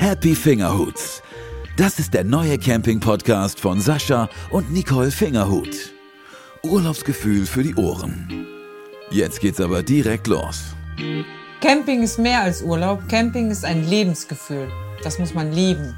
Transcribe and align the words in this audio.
Happy 0.00 0.34
Fingerhuts. 0.34 1.22
Das 1.76 1.98
ist 1.98 2.14
der 2.14 2.24
neue 2.24 2.56
Camping-Podcast 2.56 3.60
von 3.60 3.82
Sascha 3.82 4.30
und 4.50 4.72
Nicole 4.72 5.10
Fingerhut. 5.10 5.92
Urlaubsgefühl 6.62 7.44
für 7.44 7.62
die 7.62 7.74
Ohren. 7.74 8.46
Jetzt 9.10 9.40
geht's 9.40 9.60
aber 9.60 9.82
direkt 9.82 10.26
los. 10.26 10.74
Camping 11.60 12.02
ist 12.02 12.18
mehr 12.18 12.40
als 12.40 12.62
Urlaub. 12.62 13.06
Camping 13.10 13.50
ist 13.50 13.66
ein 13.66 13.86
Lebensgefühl. 13.86 14.68
Das 15.04 15.18
muss 15.18 15.34
man 15.34 15.52
lieben. 15.52 15.94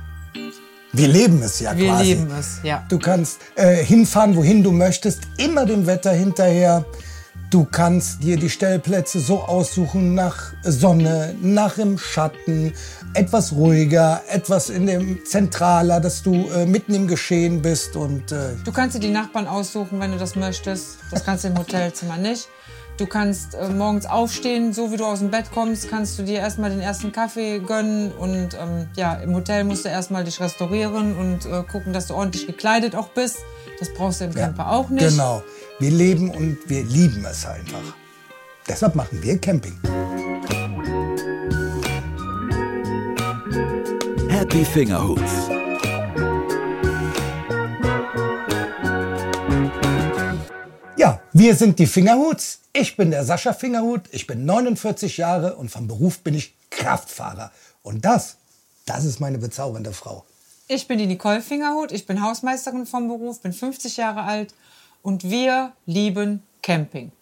Wir 0.92 1.06
leben 1.06 1.40
es 1.40 1.60
ja 1.60 1.76
Wir 1.76 1.90
quasi. 1.90 2.14
leben 2.14 2.28
es, 2.36 2.58
ja. 2.64 2.84
Du 2.88 2.98
kannst 2.98 3.38
äh, 3.54 3.84
hinfahren, 3.84 4.34
wohin 4.34 4.64
du 4.64 4.72
möchtest, 4.72 5.22
immer 5.36 5.64
dem 5.64 5.86
Wetter 5.86 6.10
hinterher. 6.12 6.84
Du 7.50 7.66
kannst 7.70 8.22
dir 8.22 8.38
die 8.38 8.48
Stellplätze 8.48 9.20
so 9.20 9.40
aussuchen 9.42 10.14
nach 10.14 10.54
Sonne, 10.62 11.34
nach 11.42 11.76
im 11.76 11.98
Schatten, 11.98 12.72
etwas 13.14 13.52
ruhiger, 13.52 14.22
etwas 14.28 14.70
in 14.70 14.86
dem 14.86 15.24
zentraler, 15.24 16.00
dass 16.00 16.22
du 16.22 16.48
äh, 16.50 16.66
mitten 16.66 16.94
im 16.94 17.06
Geschehen 17.08 17.60
bist 17.62 17.96
und 17.96 18.32
äh, 18.32 18.50
Du 18.64 18.72
kannst 18.72 18.96
dir 18.96 19.00
die 19.00 19.10
Nachbarn 19.10 19.46
aussuchen, 19.46 20.00
wenn 20.00 20.12
du 20.12 20.18
das 20.18 20.34
möchtest. 20.36 20.98
Das 21.10 21.24
kannst 21.24 21.44
du 21.44 21.48
im 21.48 21.58
Hotelzimmer 21.58 22.16
nicht. 22.16 22.48
Du 22.98 23.06
kannst 23.06 23.54
äh, 23.54 23.68
morgens 23.68 24.06
aufstehen, 24.06 24.72
so 24.72 24.92
wie 24.92 24.96
du 24.96 25.04
aus 25.04 25.18
dem 25.20 25.30
Bett 25.30 25.46
kommst, 25.52 25.88
kannst 25.90 26.18
du 26.18 26.22
dir 26.22 26.38
erstmal 26.38 26.70
den 26.70 26.80
ersten 26.80 27.10
Kaffee 27.10 27.58
gönnen 27.58 28.12
und 28.12 28.54
ähm, 28.54 28.86
ja, 28.96 29.14
im 29.14 29.34
Hotel 29.34 29.64
musst 29.64 29.84
du 29.84 29.88
erstmal 29.88 30.24
dich 30.24 30.40
restaurieren 30.40 31.16
und 31.16 31.46
äh, 31.46 31.62
gucken, 31.70 31.92
dass 31.92 32.06
du 32.06 32.14
ordentlich 32.14 32.46
gekleidet 32.46 32.94
auch 32.94 33.08
bist. 33.08 33.38
Das 33.78 33.92
brauchst 33.92 34.20
du 34.20 34.26
im 34.26 34.34
Camper 34.34 34.70
auch 34.70 34.88
nicht. 34.90 35.08
genau. 35.08 35.42
Wir 35.78 35.90
leben 35.90 36.30
und 36.30 36.58
wir 36.66 36.84
lieben 36.84 37.24
es 37.28 37.44
einfach. 37.46 37.96
Deshalb 38.68 38.94
machen 38.94 39.18
wir 39.22 39.38
Camping. 39.38 39.80
Happy 44.28 44.64
Fingerhuts. 44.64 45.48
Ja, 50.96 51.20
wir 51.32 51.54
sind 51.54 51.78
die 51.78 51.86
Fingerhuts. 51.86 52.60
Ich 52.72 52.96
bin 52.96 53.10
der 53.10 53.24
Sascha 53.24 53.52
Fingerhut. 53.52 54.02
Ich 54.12 54.26
bin 54.26 54.44
49 54.44 55.16
Jahre 55.16 55.56
und 55.56 55.70
vom 55.70 55.88
Beruf 55.88 56.20
bin 56.20 56.34
ich 56.34 56.54
Kraftfahrer. 56.70 57.52
Und 57.82 58.04
das, 58.04 58.36
das 58.86 59.04
ist 59.04 59.20
meine 59.20 59.38
bezaubernde 59.38 59.92
Frau. 59.92 60.24
Ich 60.68 60.88
bin 60.88 60.98
die 60.98 61.06
Nicole 61.06 61.42
Fingerhut, 61.42 61.92
ich 61.92 62.06
bin 62.06 62.22
Hausmeisterin 62.22 62.86
vom 62.86 63.08
Beruf, 63.08 63.40
bin 63.40 63.52
50 63.52 63.96
Jahre 63.98 64.22
alt 64.22 64.54
und 65.02 65.24
wir 65.24 65.72
lieben 65.86 66.42
Camping. 66.62 67.12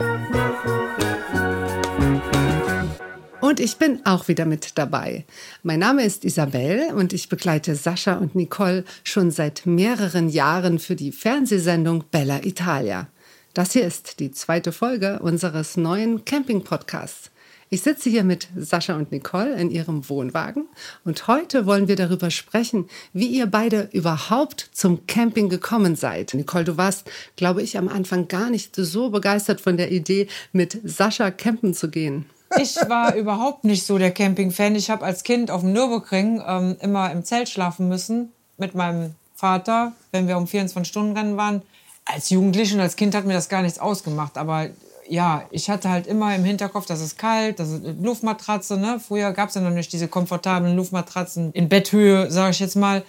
Und 3.41 3.59
ich 3.59 3.79
bin 3.79 4.05
auch 4.05 4.29
wieder 4.29 4.45
mit 4.45 4.77
dabei. 4.77 5.25
Mein 5.63 5.79
Name 5.79 6.05
ist 6.05 6.27
Isabel 6.27 6.93
und 6.95 7.15
ich 7.15 7.31
begleite 7.31 7.75
Sascha 7.75 8.15
und 8.19 8.35
Nicole 8.35 8.85
schon 9.03 9.31
seit 9.31 9.65
mehreren 9.65 10.29
Jahren 10.29 10.79
für 10.79 10.95
die 10.95 11.11
Fernsehsendung 11.11 12.05
Bella 12.11 12.45
Italia. 12.45 13.09
Das 13.55 13.73
hier 13.73 13.87
ist 13.87 14.21
die 14.21 14.31
zweite 14.31 14.73
Folge 14.73 15.21
unseres 15.21 15.79
neuen 15.79 16.27
Camping-Podcasts. 16.27 17.31
Ich 17.71 17.81
sitze 17.81 18.11
hier 18.11 18.25
mit 18.25 18.49
Sascha 18.57 18.97
und 18.97 19.11
Nicole 19.11 19.55
in 19.55 19.71
ihrem 19.71 20.07
Wohnwagen 20.11 20.67
und 21.05 21.27
heute 21.27 21.65
wollen 21.65 21.89
wir 21.89 21.97
darüber 21.97 22.31
sprechen, 22.31 22.89
wie 23.15 23.29
ihr 23.29 23.47
beide 23.47 23.89
überhaupt 23.93 24.69
zum 24.73 25.07
Camping 25.07 25.49
gekommen 25.49 25.97
seid. 25.97 26.35
Nicole, 26.35 26.65
du 26.65 26.77
warst, 26.77 27.11
glaube 27.37 27.63
ich, 27.63 27.79
am 27.79 27.89
Anfang 27.89 28.29
gar 28.29 28.51
nicht 28.51 28.77
so 28.77 29.09
begeistert 29.09 29.63
von 29.63 29.79
der 29.79 29.93
Idee, 29.93 30.27
mit 30.53 30.79
Sascha 30.85 31.31
campen 31.31 31.73
zu 31.73 31.89
gehen. 31.91 32.27
Ich 32.59 32.77
war 32.89 33.15
überhaupt 33.15 33.65
nicht 33.65 33.87
so 33.87 33.99
der 33.99 34.11
Camping-Fan. 34.11 34.75
Ich 34.75 34.91
habe 34.91 35.05
als 35.05 35.23
Kind 35.23 35.51
auf 35.51 35.61
dem 35.61 35.73
Nürburgring 35.73 36.43
ähm, 36.47 36.77
immer 36.81 37.11
im 37.13 37.25
Zelt 37.25 37.49
schlafen 37.49 37.89
müssen 37.89 38.33
mit 38.57 38.75
meinem 38.75 39.15
Vater, 39.35 39.93
wenn 40.13 40.29
wir 40.29 40.37
um 40.37 40.45
24-Stunden-Rennen 40.45 41.37
waren. 41.37 41.63
Als 42.05 42.31
Jugendliche 42.31 42.75
und 42.75 42.81
als 42.81 42.97
Kind 42.97 43.15
hat 43.15 43.25
mir 43.25 43.35
das 43.35 43.49
gar 43.49 43.63
nichts 43.63 43.79
ausgemacht. 43.79 44.37
Aber 44.37 44.69
ja, 45.09 45.45
ich 45.51 45.71
hatte 45.71 45.91
halt 45.91 46.07
immer 46.07 46.35
im 46.35 46.45
Hinterkopf, 46.45 46.87
das 46.87 47.01
ist 47.01 47.19
kalt, 47.19 47.59
das 47.59 47.71
ist 47.71 47.83
Luftmatratze. 48.01 48.77
Ne? 48.77 49.01
Früher 49.07 49.33
gab 49.33 49.49
es 49.49 49.55
ja 49.55 49.61
noch 49.61 49.71
nicht 49.71 49.93
diese 49.93 50.09
komfortablen 50.09 50.77
Luftmatratzen 50.77 51.53
in 51.53 51.69
Betthöhe, 51.69 52.31
sage 52.31 52.51
ich 52.51 52.61
jetzt 52.61 52.77
mal. 52.77 53.03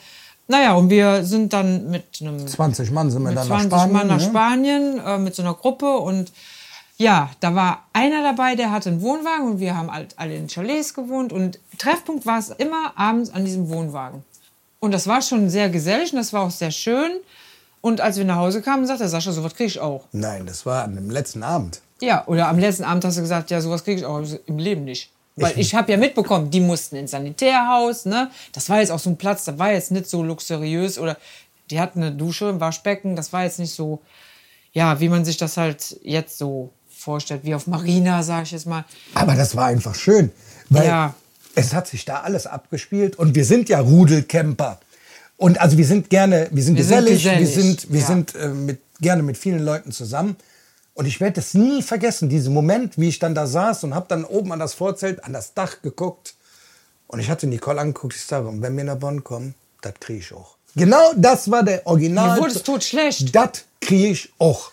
Naja, 0.48 0.74
und 0.74 0.90
wir 0.90 1.24
sind 1.24 1.54
dann 1.54 1.90
mit 1.90 2.04
einem 2.20 2.46
20 2.46 2.92
Mann 2.92 3.10
sind 3.10 3.24
wir 3.24 3.32
dann 3.32 3.48
nach 3.48 3.60
20 3.60 3.70
Spanien. 3.70 3.94
Mann 3.94 4.08
nach 4.08 4.18
ne? 4.18 4.24
Spanien 4.24 5.00
äh, 5.00 5.18
mit 5.18 5.36
so 5.36 5.44
einer 5.44 5.54
Gruppe 5.54 5.98
und 5.98 6.32
ja, 7.02 7.32
da 7.40 7.56
war 7.56 7.88
einer 7.94 8.22
dabei, 8.22 8.56
der 8.56 8.72
hatte 8.72 8.90
einen 8.90 9.02
Wohnwagen 9.02 9.48
und 9.48 9.60
wir 9.60 9.76
haben 9.76 9.92
halt 9.92 10.14
alle 10.18 10.36
in 10.36 10.48
Chalets 10.48 10.94
gewohnt 10.94 11.34
und 11.34 11.60
Treffpunkt 11.80 12.28
war 12.28 12.38
es 12.38 12.50
immer 12.50 12.94
abends 12.96 13.32
an 13.32 13.44
diesem 13.44 13.70
Wohnwagen. 13.70 14.24
Und 14.80 14.92
das 14.92 15.08
war 15.08 15.22
schon 15.24 15.50
sehr 15.50 15.70
gesellig 15.70 16.14
und 16.14 16.20
das 16.20 16.32
war 16.32 16.44
auch 16.44 16.52
sehr 16.52 16.70
schön. 16.70 17.12
Und 17.82 18.02
als 18.02 18.18
wir 18.18 18.26
nach 18.26 18.36
Hause 18.36 18.62
kamen, 18.62 18.86
sagte 18.86 19.10
Sascha, 19.10 19.32
sowas 19.32 19.56
kriege 19.56 19.68
ich 19.68 19.80
auch. 19.80 20.06
Nein, 20.12 20.46
das 20.46 20.64
war 20.68 20.88
dem 20.88 21.10
letzten 21.10 21.42
Abend. 21.42 21.82
Ja, 22.02 22.28
oder 22.28 22.48
am 22.48 22.60
letzten 22.60 22.84
Abend 22.84 23.04
hast 23.04 23.18
du 23.18 23.22
gesagt, 23.22 23.50
ja, 23.50 23.62
sowas 23.62 23.84
kriege 23.84 24.02
ich 24.02 24.06
auch 24.06 24.22
im 24.46 24.60
Leben 24.60 24.84
nicht. 24.84 25.10
Weil 25.36 25.58
ich 25.58 25.74
habe 25.74 25.92
ja 25.92 25.98
mitbekommen, 25.98 26.52
die 26.52 26.60
mussten 26.60 26.98
ins 26.98 27.12
Sanitärhaus, 27.12 28.06
ne? 28.06 28.30
Das 28.54 28.70
war 28.70 28.80
jetzt 28.80 28.92
auch 28.92 29.00
so 29.00 29.10
ein 29.10 29.18
Platz, 29.18 29.46
da 29.46 29.58
war 29.58 29.72
jetzt 29.72 29.90
nicht 29.90 30.08
so 30.08 30.22
luxuriös 30.22 31.00
oder 31.00 31.18
die 31.72 31.80
hatten 31.80 32.04
eine 32.04 32.12
Dusche, 32.12 32.50
ein 32.50 32.60
Waschbecken, 32.60 33.16
das 33.16 33.34
war 33.34 33.44
jetzt 33.44 33.58
nicht 33.58 33.74
so, 33.74 34.02
ja, 34.74 35.00
wie 35.00 35.10
man 35.10 35.26
sich 35.26 35.38
das 35.38 35.58
halt 35.58 35.98
jetzt 36.04 36.38
so 36.38 36.70
vorstellt, 37.02 37.42
wie 37.44 37.56
auf 37.56 37.68
Marina, 37.68 38.24
sag 38.24 38.44
ich 38.44 38.52
jetzt 38.52 38.68
mal. 38.68 38.86
Aber 39.14 39.36
das 39.36 39.56
war 39.56 39.66
einfach 39.66 39.96
schön, 39.96 40.32
weil 40.70 40.86
Ja. 40.86 41.14
es 41.56 41.74
hat 41.74 41.88
sich 41.88 42.06
da 42.06 42.22
alles 42.22 42.48
abgespielt 42.48 43.18
und 43.18 43.36
wir 43.36 43.46
sind 43.46 43.70
ja 43.70 43.80
Rudelcamper. 43.80 44.80
Und 45.38 45.60
also 45.60 45.78
wir 45.78 45.86
sind 45.86 46.10
gerne, 46.10 46.48
wir 46.52 46.64
sind 46.64 46.78
Wir 46.78 46.84
sind 46.84 46.98
gesellig, 47.06 47.24
wir 47.26 47.38
gesellig, 47.40 47.80
sind, 47.82 47.92
wir 47.92 48.00
ja. 48.02 48.06
sind 48.06 48.36
äh, 48.36 48.48
mit, 48.50 48.80
gerne 49.00 49.24
mit 49.24 49.38
vielen 49.38 49.64
Leuten 49.66 49.92
zusammen. 49.92 50.36
Und 50.94 51.06
ich 51.08 51.20
werde 51.20 51.40
es 51.40 51.54
nie 51.56 51.82
vergessen, 51.82 52.30
diesen 52.30 52.54
Moment, 52.54 52.98
wie 52.98 53.08
ich 53.10 53.18
dann 53.18 53.34
da 53.34 53.48
saß 53.48 53.84
und 53.86 53.96
habe 53.96 54.06
dann 54.10 54.24
oben 54.24 54.52
an 54.52 54.60
das 54.60 54.74
Vorzelt, 54.76 55.24
an 55.24 55.34
das 55.34 55.54
Dach 55.56 55.82
geguckt. 55.82 56.36
Und 57.08 57.20
ich 57.20 57.30
hatte 57.30 57.48
Nicole 57.48 57.80
angeguckt, 57.82 58.14
ich 58.16 58.24
sage, 58.24 58.50
wenn 58.54 58.78
wir 58.78 58.84
nach 58.84 58.98
Bonn 58.98 59.24
kommen, 59.24 59.56
das 59.82 59.94
kriege 60.00 60.20
ich 60.20 60.32
auch. 60.34 60.58
Genau 60.76 61.12
das 61.16 61.50
war 61.50 61.64
der 61.64 61.88
Original. 61.88 62.36
Mir 62.36 62.42
wurde 62.44 62.54
es 62.54 62.64
totschlecht. 62.64 63.34
Das 63.36 63.64
kriege 63.82 64.10
ich 64.10 64.32
auch. 64.38 64.72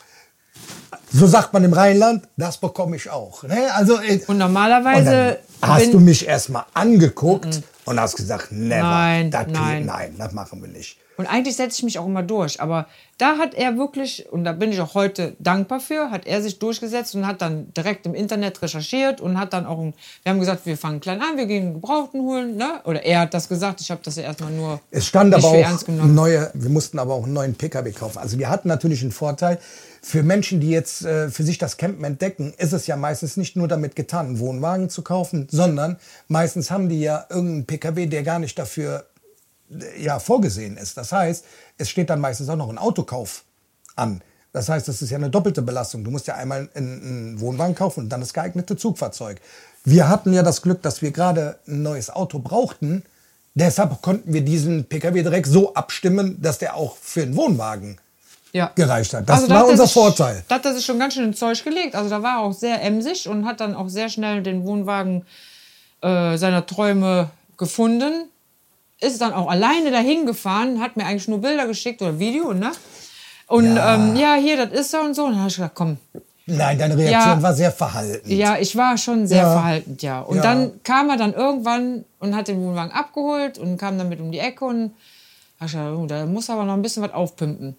So 1.10 1.26
sagt 1.26 1.52
man 1.54 1.64
im 1.64 1.72
Rheinland, 1.72 2.28
das 2.36 2.58
bekomme 2.58 2.96
ich 2.96 3.08
auch. 3.10 3.42
Ne? 3.44 3.56
Also, 3.74 3.98
äh, 4.00 4.20
Und 4.26 4.38
normalerweise 4.38 5.38
und 5.60 5.68
hast 5.68 5.92
du 5.94 6.00
mich 6.00 6.26
erstmal 6.26 6.64
angeguckt 6.74 7.62
und 7.86 7.98
hast 8.00 8.16
gesagt, 8.16 8.52
never. 8.52 8.82
Nein, 8.82 9.30
krieg- 9.30 9.48
nein. 9.48 9.86
nein, 9.86 10.14
das 10.18 10.32
machen 10.32 10.60
wir 10.60 10.68
nicht. 10.68 10.98
Und 11.18 11.26
eigentlich 11.26 11.56
setze 11.56 11.78
ich 11.78 11.82
mich 11.82 11.98
auch 11.98 12.06
immer 12.06 12.22
durch. 12.22 12.60
Aber 12.60 12.86
da 13.18 13.38
hat 13.38 13.52
er 13.54 13.76
wirklich, 13.76 14.26
und 14.30 14.44
da 14.44 14.52
bin 14.52 14.70
ich 14.70 14.80
auch 14.80 14.94
heute 14.94 15.34
dankbar 15.40 15.80
für, 15.80 16.12
hat 16.12 16.28
er 16.28 16.40
sich 16.40 16.60
durchgesetzt 16.60 17.16
und 17.16 17.26
hat 17.26 17.42
dann 17.42 17.72
direkt 17.74 18.06
im 18.06 18.14
Internet 18.14 18.62
recherchiert 18.62 19.20
und 19.20 19.36
hat 19.36 19.52
dann 19.52 19.66
auch, 19.66 19.78
wir 20.22 20.30
haben 20.30 20.38
gesagt, 20.38 20.64
wir 20.64 20.78
fangen 20.78 21.00
klein 21.00 21.20
an, 21.20 21.36
wir 21.36 21.46
gehen 21.46 21.64
einen 21.64 21.74
Gebrauchten 21.74 22.20
holen. 22.20 22.56
Ne? 22.56 22.80
Oder 22.84 23.02
er 23.04 23.22
hat 23.22 23.34
das 23.34 23.48
gesagt, 23.48 23.80
ich 23.80 23.90
habe 23.90 24.00
das 24.04 24.14
ja 24.14 24.22
erstmal 24.22 24.52
nur 24.52 24.80
Es 24.92 25.06
stand 25.06 25.34
aber 25.34 25.48
auch 25.48 25.88
neue, 25.88 26.52
wir 26.54 26.70
mussten 26.70 27.00
aber 27.00 27.14
auch 27.14 27.24
einen 27.24 27.32
neuen 27.32 27.54
PKW 27.56 27.90
kaufen. 27.90 28.18
Also 28.18 28.38
wir 28.38 28.48
hatten 28.48 28.68
natürlich 28.68 29.02
einen 29.02 29.10
Vorteil. 29.10 29.58
Für 30.00 30.22
Menschen, 30.22 30.60
die 30.60 30.70
jetzt 30.70 31.04
äh, 31.04 31.28
für 31.30 31.42
sich 31.42 31.58
das 31.58 31.78
Campen 31.78 32.04
entdecken, 32.04 32.54
ist 32.56 32.72
es 32.72 32.86
ja 32.86 32.96
meistens 32.96 33.36
nicht 33.36 33.56
nur 33.56 33.66
damit 33.66 33.96
getan, 33.96 34.26
einen 34.26 34.38
Wohnwagen 34.38 34.88
zu 34.88 35.02
kaufen, 35.02 35.48
sondern 35.50 35.98
meistens 36.28 36.70
haben 36.70 36.88
die 36.88 37.00
ja 37.00 37.26
irgendeinen 37.28 37.66
PKW, 37.66 38.06
der 38.06 38.22
gar 38.22 38.38
nicht 38.38 38.56
dafür 38.56 39.04
ja, 39.98 40.18
vorgesehen 40.18 40.76
ist. 40.76 40.96
Das 40.96 41.12
heißt, 41.12 41.44
es 41.76 41.88
steht 41.88 42.10
dann 42.10 42.20
meistens 42.20 42.48
auch 42.48 42.56
noch 42.56 42.68
ein 42.68 42.78
Autokauf 42.78 43.44
an. 43.96 44.22
Das 44.52 44.68
heißt, 44.68 44.88
das 44.88 45.02
ist 45.02 45.10
ja 45.10 45.18
eine 45.18 45.30
doppelte 45.30 45.62
Belastung. 45.62 46.04
Du 46.04 46.10
musst 46.10 46.26
ja 46.26 46.34
einmal 46.34 46.68
einen, 46.74 47.38
Wohnwagen 47.40 47.74
kaufen 47.74 48.04
und 48.04 48.08
dann 48.08 48.20
das 48.20 48.32
geeignete 48.32 48.76
Zugfahrzeug. 48.76 49.40
Wir 49.84 50.08
hatten 50.08 50.32
ja 50.32 50.42
das 50.42 50.62
Glück, 50.62 50.82
dass 50.82 51.02
wir 51.02 51.10
gerade 51.10 51.58
ein 51.66 51.82
neues 51.82 52.10
Auto 52.10 52.38
brauchten. 52.38 53.04
Deshalb 53.54 54.00
konnten 54.02 54.32
wir 54.32 54.42
diesen 54.42 54.84
PKW 54.84 55.22
direkt 55.22 55.46
so 55.46 55.74
abstimmen, 55.74 56.40
dass 56.40 56.58
der 56.58 56.76
auch 56.76 56.96
für 56.96 57.22
einen 57.22 57.36
Wohnwagen 57.36 57.98
ja. 58.52 58.70
gereicht 58.74 59.12
hat. 59.14 59.28
Das 59.28 59.42
Also 59.42 59.50
war 59.50 59.64
er 59.64 59.68
unser 59.68 59.88
Vorteil. 59.88 60.44
Da 60.48 60.56
hat 60.56 60.64
er 60.64 60.74
sich 60.74 60.84
schon 60.84 60.98
ganz 60.98 61.14
schön 61.14 61.24
ins 61.24 61.38
Zeug 61.38 61.62
gelegt. 61.62 61.94
Also 61.94 62.08
da 62.08 62.22
war 62.22 62.38
er 62.38 62.40
auch 62.40 62.52
sehr 62.52 62.82
emsig 62.82 63.28
und 63.28 63.44
hat 63.44 63.60
dann 63.60 63.74
auch 63.74 63.88
sehr 63.88 64.08
schnell 64.08 64.42
den 64.42 64.64
Wohnwagen 64.64 65.26
äh, 66.00 66.36
seiner 66.38 66.64
Träume 66.64 67.30
gefunden. 67.56 68.28
Ist 69.00 69.20
dann 69.20 69.32
auch 69.32 69.48
alleine 69.48 69.90
dahin 69.90 70.26
gefahren, 70.26 70.80
hat 70.80 70.96
mir 70.96 71.06
eigentlich 71.06 71.28
nur 71.28 71.40
Bilder 71.40 71.66
geschickt 71.66 72.02
oder 72.02 72.18
Video, 72.18 72.52
ne? 72.52 72.72
Und 73.46 73.76
Ja. 73.76 73.94
ähm, 73.94 74.16
ja 74.16 74.34
hier, 74.34 74.66
das 74.66 74.78
ist 74.80 74.90
so 74.90 74.98
und 74.98 75.14
so. 75.14 75.24
Und 75.24 75.30
dann 75.32 75.38
habe 75.40 75.48
ich 75.50 75.56
gedacht, 75.56 75.72
komm, 75.74 75.96
Nein, 76.50 76.78
deine 76.78 76.96
Reaktion 76.96 77.36
Ja. 77.36 77.42
war 77.42 77.52
sehr 77.54 77.70
verhalten. 77.70 78.30
ja, 78.34 78.56
ich 78.58 78.74
war 78.74 78.96
schon 78.96 79.26
sehr 79.26 79.42
Ja. 79.42 79.52
verhaltend, 79.52 80.02
ja. 80.02 80.20
Und 80.22 80.42
dann 80.42 80.82
kam 80.82 81.10
er 81.10 81.18
dann 81.18 81.34
irgendwann 81.34 82.06
und 82.20 82.34
hat 82.34 82.48
den 82.48 82.58
Wohnwagen 82.62 82.90
abgeholt 82.90 83.58
und 83.58 83.76
kam 83.76 83.98
dann 83.98 84.08
mit 84.08 84.18
um 84.18 84.32
die 84.32 84.38
Ecke 84.38 84.64
und 84.64 84.92
hab 85.60 85.66
ich 85.66 85.72
gedacht, 85.74 85.92
oh, 85.94 86.06
da 86.06 86.24
muss 86.24 86.48
aber 86.48 86.64
noch 86.64 86.72
ein 86.72 86.80
bisschen 86.80 87.02
was 87.02 87.12
aufpimpen. 87.12 87.76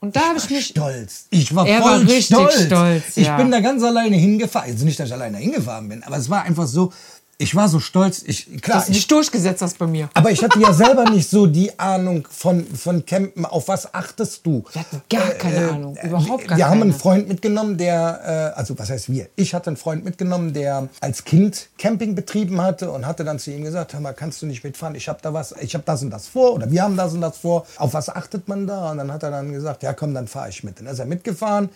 Und 0.00 0.16
da 0.16 0.20
habe 0.30 0.38
ich 0.38 0.50
mich. 0.50 0.66
stolz. 0.66 1.26
Ich 1.30 1.54
war 1.54 1.64
Er 1.66 1.80
voll 1.80 1.90
war 1.92 2.00
richtig 2.00 2.24
stolz. 2.26 2.62
stolz, 2.64 3.16
Ich 3.16 3.26
ja. 3.28 3.36
bin 3.36 3.50
da 3.52 3.60
ganz 3.60 3.82
alleine 3.84 4.16
hingefahren. 4.16 4.72
Also 4.72 4.84
nicht, 4.84 4.98
dass 4.98 5.06
ich 5.08 5.12
alleine 5.14 5.36
hingefahren 5.38 5.88
bin, 5.88 6.02
aber 6.02 6.16
es 6.16 6.28
war 6.28 6.42
einfach 6.42 6.66
so, 6.66 6.92
Ich 7.40 7.54
war 7.54 7.68
so 7.70 7.80
stolz. 7.80 8.22
Ich, 8.26 8.60
klar, 8.60 8.76
Das 8.76 8.84
ist 8.84 8.90
ich, 8.90 8.96
nicht 8.96 9.10
durchgesetzt 9.10 9.62
hast 9.62 9.78
bei 9.78 9.86
mir. 9.86 10.10
aber 10.12 10.30
ich 10.30 10.42
hatte 10.44 10.60
ja 10.60 10.74
selber 10.74 11.08
nicht 11.08 11.30
so 11.30 11.46
die 11.46 11.78
Ahnung 11.78 12.28
von, 12.30 12.66
von 12.66 13.06
Campen. 13.06 13.46
Auf 13.46 13.68
was 13.68 13.94
achtest 13.94 14.44
du? 14.44 14.62
Wir 14.72 14.82
hatten 14.82 15.02
gar 15.08 15.30
keine 15.30 15.70
Ahnung. 15.70 15.96
Überhaupt 16.02 16.46
gar 16.48 16.58
wir 16.58 16.66
haben 16.66 16.82
einen 16.82 16.90
keine. 16.90 17.00
Freund 17.00 17.28
mitgenommen, 17.28 17.78
der, 17.78 18.52
äh, 18.54 18.58
also 18.58 18.78
was 18.78 18.90
heißt 18.90 19.10
wir? 19.10 19.28
Ich 19.36 19.54
hatte 19.54 19.68
einen 19.68 19.78
Freund 19.78 20.04
mitgenommen, 20.04 20.52
der 20.52 20.90
als 21.00 21.24
Kind 21.24 21.68
Camping 21.78 22.14
betrieben 22.14 22.60
hatte 22.60 22.90
und 22.90 23.06
hatte 23.06 23.24
dann 23.24 23.38
zu 23.38 23.50
ihm 23.50 23.64
gesagt, 23.64 23.94
hör 23.94 24.00
mal, 24.00 24.12
kannst 24.12 24.42
du 24.42 24.46
nicht 24.46 24.62
mitfahren? 24.62 24.94
Ich 24.94 25.08
habe 25.08 25.20
da 25.22 25.32
was, 25.32 25.54
ich 25.62 25.72
habe 25.72 25.84
das 25.86 26.02
und 26.02 26.10
das 26.10 26.26
vor 26.28 26.52
oder 26.52 26.70
wir 26.70 26.82
haben 26.82 26.98
das 26.98 27.14
und 27.14 27.22
das 27.22 27.38
vor. 27.38 27.66
Auf 27.78 27.94
was 27.94 28.10
achtet 28.10 28.48
man 28.48 28.66
da? 28.66 28.90
Und 28.90 28.98
dann 28.98 29.10
hat 29.10 29.22
er 29.22 29.30
dann 29.30 29.50
gesagt, 29.50 29.82
ja 29.82 29.94
komm, 29.94 30.12
dann 30.12 30.28
fahre 30.28 30.50
ich 30.50 30.62
mit. 30.62 30.78
Dann 30.78 30.86
ist 30.88 30.98
er 30.98 31.06
mitgefahren. 31.06 31.70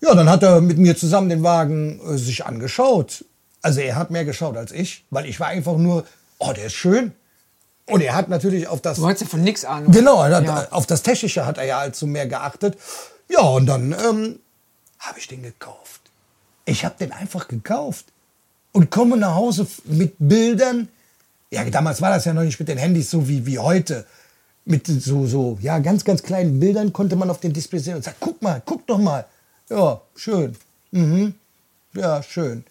Ja, 0.00 0.14
dann 0.14 0.28
hat 0.28 0.42
er 0.44 0.60
mit 0.60 0.78
mir 0.78 0.96
zusammen 0.96 1.28
den 1.28 1.42
Wagen 1.42 1.98
äh, 2.06 2.18
sich 2.18 2.44
angeschaut. 2.46 3.24
Also 3.62 3.80
er 3.80 3.96
hat 3.96 4.10
mehr 4.10 4.24
geschaut 4.24 4.56
als 4.56 4.72
ich, 4.72 5.04
weil 5.10 5.26
ich 5.26 5.40
war 5.40 5.48
einfach 5.48 5.76
nur, 5.76 6.04
oh, 6.38 6.52
der 6.52 6.66
ist 6.66 6.74
schön. 6.74 7.12
Und 7.86 8.02
er 8.02 8.14
hat 8.14 8.28
natürlich 8.28 8.66
auf 8.68 8.80
das 8.82 8.98
Du 8.98 9.06
hattest 9.06 9.22
ja 9.22 9.28
von 9.28 9.42
nichts 9.42 9.64
Ahnung. 9.64 9.92
Genau, 9.92 10.22
hat, 10.22 10.44
Ja. 10.44 10.68
auf 10.70 10.86
das 10.86 11.02
Technische 11.02 11.46
hat 11.46 11.58
er 11.58 11.64
ja 11.64 11.78
allzu 11.78 12.06
mehr 12.06 12.26
geachtet. 12.26 12.76
Ja, 13.28 13.40
und 13.40 13.66
dann 13.66 13.92
ähm, 13.92 14.38
habe 14.98 15.18
ich 15.18 15.26
den 15.26 15.42
gekauft. 15.42 16.00
Ich 16.66 16.84
habe 16.84 16.94
den 17.00 17.12
einfach 17.12 17.48
gekauft 17.48 18.06
und 18.72 18.90
komme 18.90 19.16
nach 19.16 19.34
Hause 19.34 19.66
mit 19.84 20.14
Bildern. 20.18 20.88
Ja, 21.50 21.64
damals 21.64 22.02
war 22.02 22.10
das 22.10 22.26
ja 22.26 22.34
noch 22.34 22.42
nicht 22.42 22.58
mit 22.60 22.68
den 22.68 22.76
Handys 22.78 23.10
so 23.10 23.26
wie, 23.26 23.46
wie 23.46 23.58
heute. 23.58 24.04
Mit 24.66 24.86
so, 24.86 25.26
so, 25.26 25.56
ja, 25.62 25.78
ganz, 25.78 26.04
ganz 26.04 26.22
kleinen 26.22 26.60
Bildern 26.60 26.92
konnte 26.92 27.16
man 27.16 27.30
auf 27.30 27.40
den 27.40 27.54
Display 27.54 27.78
sehen 27.78 27.96
und 27.96 28.04
sagt, 28.04 28.18
guck 28.20 28.42
mal, 28.42 28.60
guck 28.66 28.86
doch 28.86 28.98
mal. 28.98 29.24
Ja, 29.70 30.02
schön. 30.14 30.54
Mhm. 30.90 31.34
Ja, 31.94 32.22
schön. 32.22 32.64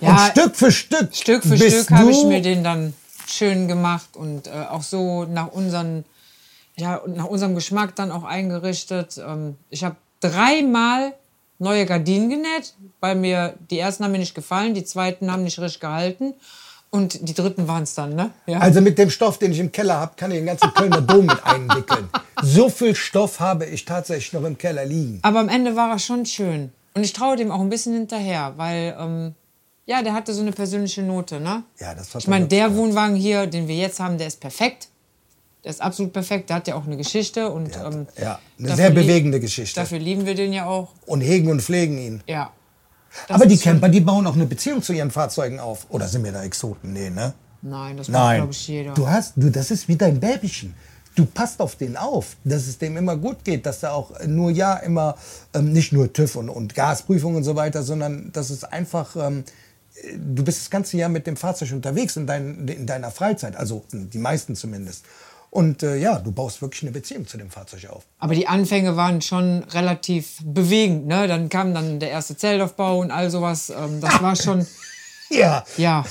Ja, 0.00 0.12
und 0.12 0.30
Stück 0.30 0.56
für 0.56 0.72
Stück. 0.72 1.14
Stück 1.14 1.42
für 1.42 1.56
Stück 1.56 1.90
habe 1.90 2.10
ich 2.10 2.24
mir 2.24 2.42
den 2.42 2.64
dann 2.64 2.94
schön 3.26 3.68
gemacht 3.68 4.16
und 4.16 4.46
äh, 4.46 4.50
auch 4.70 4.82
so 4.82 5.24
nach 5.24 5.48
unseren, 5.48 6.04
ja, 6.76 7.00
nach 7.06 7.26
unserem 7.26 7.54
Geschmack 7.54 7.94
dann 7.96 8.10
auch 8.10 8.24
eingerichtet. 8.24 9.18
Ähm, 9.18 9.56
ich 9.70 9.84
habe 9.84 9.96
dreimal 10.20 11.14
neue 11.58 11.86
Gardinen 11.86 12.28
genäht, 12.30 12.74
weil 13.00 13.14
mir 13.14 13.54
die 13.70 13.78
ersten 13.78 14.04
haben 14.04 14.12
mir 14.12 14.18
nicht 14.18 14.34
gefallen, 14.34 14.74
die 14.74 14.84
zweiten 14.84 15.30
haben 15.30 15.42
nicht 15.42 15.58
richtig 15.58 15.80
gehalten 15.80 16.34
und 16.90 17.28
die 17.28 17.34
dritten 17.34 17.68
waren 17.68 17.82
es 17.82 17.94
dann, 17.94 18.14
ne? 18.14 18.30
Ja. 18.46 18.58
Also 18.58 18.80
mit 18.80 18.98
dem 18.98 19.10
Stoff, 19.10 19.38
den 19.38 19.52
ich 19.52 19.58
im 19.58 19.72
Keller 19.72 19.98
habe, 19.98 20.12
kann 20.16 20.30
ich 20.30 20.38
den 20.38 20.46
ganzen 20.46 20.72
Kölner 20.72 21.00
Dom 21.00 21.26
mit 21.26 21.44
einwickeln. 21.44 22.08
So 22.42 22.68
viel 22.68 22.94
Stoff 22.94 23.40
habe 23.40 23.66
ich 23.66 23.84
tatsächlich 23.84 24.32
noch 24.32 24.44
im 24.44 24.56
Keller 24.56 24.84
liegen. 24.84 25.18
Aber 25.22 25.40
am 25.40 25.48
Ende 25.48 25.76
war 25.76 25.90
er 25.90 25.98
schon 25.98 26.26
schön. 26.26 26.72
Und 26.94 27.04
ich 27.04 27.12
traue 27.12 27.36
dem 27.36 27.50
auch 27.50 27.60
ein 27.60 27.68
bisschen 27.68 27.92
hinterher, 27.92 28.54
weil, 28.56 28.96
ähm, 28.98 29.34
ja, 29.86 30.02
der 30.02 30.12
hatte 30.12 30.34
so 30.34 30.42
eine 30.42 30.52
persönliche 30.52 31.02
Note, 31.02 31.40
ne? 31.40 31.62
Ja, 31.78 31.94
das 31.94 32.14
hat 32.14 32.22
Ich 32.22 32.28
meine, 32.28 32.44
er 32.44 32.48
der 32.48 32.76
Wohnwagen 32.76 33.16
hier, 33.16 33.46
den 33.46 33.68
wir 33.68 33.76
jetzt 33.76 34.00
haben, 34.00 34.18
der 34.18 34.26
ist 34.26 34.40
perfekt. 34.40 34.88
Der 35.64 35.70
ist 35.70 35.80
absolut 35.80 36.12
perfekt. 36.12 36.48
Der 36.50 36.56
hat 36.56 36.68
ja 36.68 36.74
auch 36.76 36.86
eine 36.86 36.96
Geschichte. 36.96 37.50
Und, 37.50 37.76
hat- 37.76 37.94
ähm, 37.94 38.06
ja, 38.20 38.38
eine 38.58 38.76
sehr 38.76 38.90
bewegende 38.90 39.40
Geschichte. 39.40 39.80
Dafür 39.80 39.98
lieben 39.98 40.26
wir 40.26 40.34
den 40.34 40.52
ja 40.52 40.66
auch. 40.66 40.92
Und 41.06 41.22
hegen 41.22 41.50
und 41.50 41.62
pflegen 41.62 41.98
ihn. 41.98 42.22
Ja. 42.26 42.52
Das 43.28 43.36
Aber 43.36 43.46
die 43.46 43.56
Camper, 43.56 43.88
die 43.88 44.00
bauen 44.00 44.26
auch 44.26 44.34
eine 44.34 44.46
Beziehung 44.46 44.82
zu 44.82 44.92
ihren 44.92 45.10
Fahrzeugen 45.10 45.58
auf. 45.58 45.86
Oder 45.88 46.06
sind 46.06 46.22
wir 46.24 46.32
da 46.32 46.42
Exoten? 46.42 46.92
Nee, 46.92 47.10
ne? 47.10 47.32
Nein, 47.62 47.96
das 47.96 48.08
macht, 48.08 48.36
glaube 48.36 48.52
ich, 48.52 48.68
jeder. 48.68 48.92
Du 48.94 49.08
hast, 49.08 49.32
du, 49.36 49.50
das 49.50 49.70
ist 49.70 49.88
wie 49.88 49.96
dein 49.96 50.20
Babychen. 50.20 50.74
Du 51.14 51.24
passt 51.24 51.60
auf 51.60 51.76
den 51.76 51.96
auf, 51.96 52.36
dass 52.44 52.66
es 52.66 52.76
dem 52.78 52.96
immer 52.96 53.16
gut 53.16 53.42
geht, 53.42 53.64
dass 53.64 53.82
er 53.82 53.94
auch 53.94 54.12
nur 54.26 54.50
ja 54.50 54.74
immer 54.76 55.16
ähm, 55.54 55.72
nicht 55.72 55.92
nur 55.92 56.12
TÜV 56.12 56.36
und, 56.36 56.50
und 56.50 56.74
Gasprüfung 56.74 57.36
und 57.36 57.44
so 57.44 57.56
weiter, 57.56 57.82
sondern 57.82 58.30
dass 58.32 58.50
es 58.50 58.64
einfach 58.64 59.16
ähm, 59.16 59.42
du 60.16 60.44
bist 60.44 60.60
das 60.60 60.70
ganze 60.70 60.96
Jahr 60.96 61.08
mit 61.08 61.26
dem 61.26 61.36
Fahrzeug 61.36 61.72
unterwegs 61.72 62.16
in, 62.16 62.26
dein, 62.26 62.68
in 62.68 62.86
deiner 62.86 63.10
Freizeit, 63.10 63.56
also 63.56 63.84
die 63.92 64.18
meisten 64.18 64.54
zumindest. 64.56 65.04
Und 65.50 65.82
äh, 65.82 65.96
ja, 65.96 66.18
du 66.18 66.32
baust 66.32 66.60
wirklich 66.60 66.82
eine 66.82 66.90
Beziehung 66.90 67.26
zu 67.26 67.38
dem 67.38 67.50
Fahrzeug 67.50 67.88
auf. 67.88 68.04
Aber 68.18 68.34
die 68.34 68.46
Anfänge 68.46 68.96
waren 68.96 69.22
schon 69.22 69.62
relativ 69.64 70.38
bewegend. 70.44 71.06
Ne? 71.06 71.28
Dann 71.28 71.48
kam 71.48 71.72
dann 71.72 71.98
der 71.98 72.10
erste 72.10 72.36
Zeltaufbau 72.36 72.98
und 72.98 73.10
all 73.10 73.30
sowas. 73.30 73.70
Ähm, 73.70 74.00
das 74.00 74.20
war 74.20 74.36
schon, 74.36 74.66
Ja, 75.30 75.64
ja, 75.76 76.04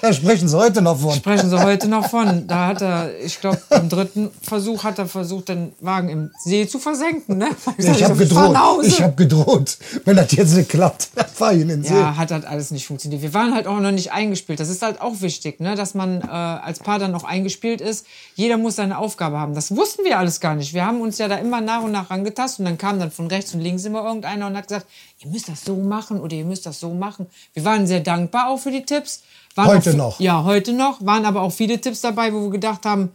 da 0.00 0.12
sprechen 0.12 0.48
sie 0.48 0.56
heute 0.56 0.82
noch 0.82 0.98
von. 0.98 1.14
sprechen 1.14 1.48
sie 1.48 1.62
heute 1.62 1.88
noch 1.88 2.08
von. 2.08 2.46
Da 2.48 2.68
hat 2.68 2.82
er, 2.82 3.18
ich 3.20 3.40
glaube, 3.40 3.60
im 3.70 3.88
dritten 3.88 4.30
Versuch 4.42 4.82
hat 4.84 4.98
er 4.98 5.06
versucht, 5.06 5.48
den 5.48 5.72
Wagen 5.80 6.08
im 6.08 6.30
See 6.42 6.66
zu 6.66 6.78
versenken. 6.78 7.38
Ne? 7.38 7.48
Ich 7.76 8.02
habe 8.02 8.18
Wir 8.18 8.26
fahren 8.26 8.52
gedroht. 8.54 8.86
Ich 8.86 9.02
habe 9.02 9.14
gedroht. 9.14 9.78
Wenn 10.04 10.16
das 10.16 10.32
jetzt 10.32 10.54
nicht 10.54 10.70
klappt, 10.70 11.10
dann 11.14 11.26
fahr 11.26 11.52
ich 11.52 11.60
in 11.60 11.68
den 11.68 11.84
See. 11.84 11.94
Ja, 11.94 12.16
hat 12.16 12.30
halt 12.30 12.46
alles 12.46 12.70
nicht 12.70 12.86
funktioniert. 12.86 13.22
Wir 13.22 13.34
waren 13.34 13.54
halt 13.54 13.66
auch 13.66 13.78
noch 13.80 13.90
nicht 13.90 14.12
eingespielt. 14.12 14.60
Das 14.60 14.68
ist 14.68 14.82
halt 14.82 15.00
auch 15.00 15.20
wichtig, 15.20 15.60
ne? 15.60 15.74
dass 15.74 15.94
man 15.94 16.22
äh, 16.22 16.26
als 16.26 16.78
Paar 16.80 16.98
dann 16.98 17.12
noch 17.12 17.24
eingespielt 17.24 17.80
ist. 17.80 18.06
Jeder 18.34 18.56
muss 18.56 18.76
seine 18.76 18.98
Aufgabe 18.98 19.38
haben. 19.38 19.54
Das 19.54 19.74
wussten 19.76 20.04
wir 20.04 20.18
alles 20.18 20.40
gar 20.40 20.54
nicht. 20.54 20.72
Wir 20.74 20.86
haben 20.86 21.00
uns 21.00 21.18
ja 21.18 21.28
da 21.28 21.36
immer 21.36 21.60
nach 21.60 21.82
und 21.82 21.92
nach 21.92 22.10
rangetastet 22.10 22.60
und 22.60 22.64
dann 22.64 22.78
kam 22.78 22.98
dann 22.98 23.10
von 23.10 23.26
rechts 23.26 23.54
und 23.54 23.60
links 23.60 23.84
immer 23.84 24.04
irgendeiner 24.04 24.46
und 24.46 24.56
hat 24.56 24.68
gesagt, 24.68 24.86
ihr 25.20 25.30
müsst 25.30 25.48
das 25.48 25.64
so 25.64 25.76
machen 25.76 26.20
oder 26.20 26.34
ihr 26.34 26.44
müsst 26.44 26.66
das 26.66 26.80
so 26.80 26.94
machen. 26.94 27.26
Wir 27.52 27.64
waren 27.64 27.86
sehr 27.86 28.00
dankbar 28.00 28.47
auch 28.48 28.58
für 28.58 28.70
die 28.70 28.84
Tipps. 28.84 29.22
Waren 29.54 29.68
Heute 29.68 29.90
auch, 29.90 29.96
noch. 29.96 30.20
Ja, 30.20 30.44
heute 30.44 30.72
noch. 30.72 31.04
Waren 31.04 31.24
aber 31.24 31.42
auch 31.42 31.52
viele 31.52 31.80
Tipps 31.80 32.00
dabei, 32.00 32.32
wo 32.32 32.42
wir 32.42 32.50
gedacht 32.50 32.84
haben, 32.84 33.10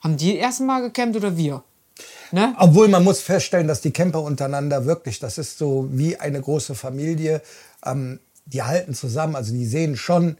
haben 0.00 0.16
die 0.16 0.36
erst 0.36 0.60
mal 0.60 0.82
gecampt 0.82 1.16
oder 1.16 1.36
wir? 1.36 1.62
Ne? 2.32 2.54
Obwohl 2.58 2.88
man 2.88 3.04
muss 3.04 3.20
feststellen, 3.20 3.68
dass 3.68 3.80
die 3.80 3.92
Camper 3.92 4.22
untereinander 4.22 4.84
wirklich, 4.84 5.18
das 5.18 5.38
ist 5.38 5.58
so 5.58 5.88
wie 5.92 6.16
eine 6.16 6.40
große 6.40 6.74
Familie, 6.74 7.40
ähm, 7.84 8.20
die 8.46 8.62
halten 8.62 8.94
zusammen, 8.94 9.36
also 9.36 9.52
die 9.52 9.66
sehen 9.66 9.96
schon, 9.96 10.36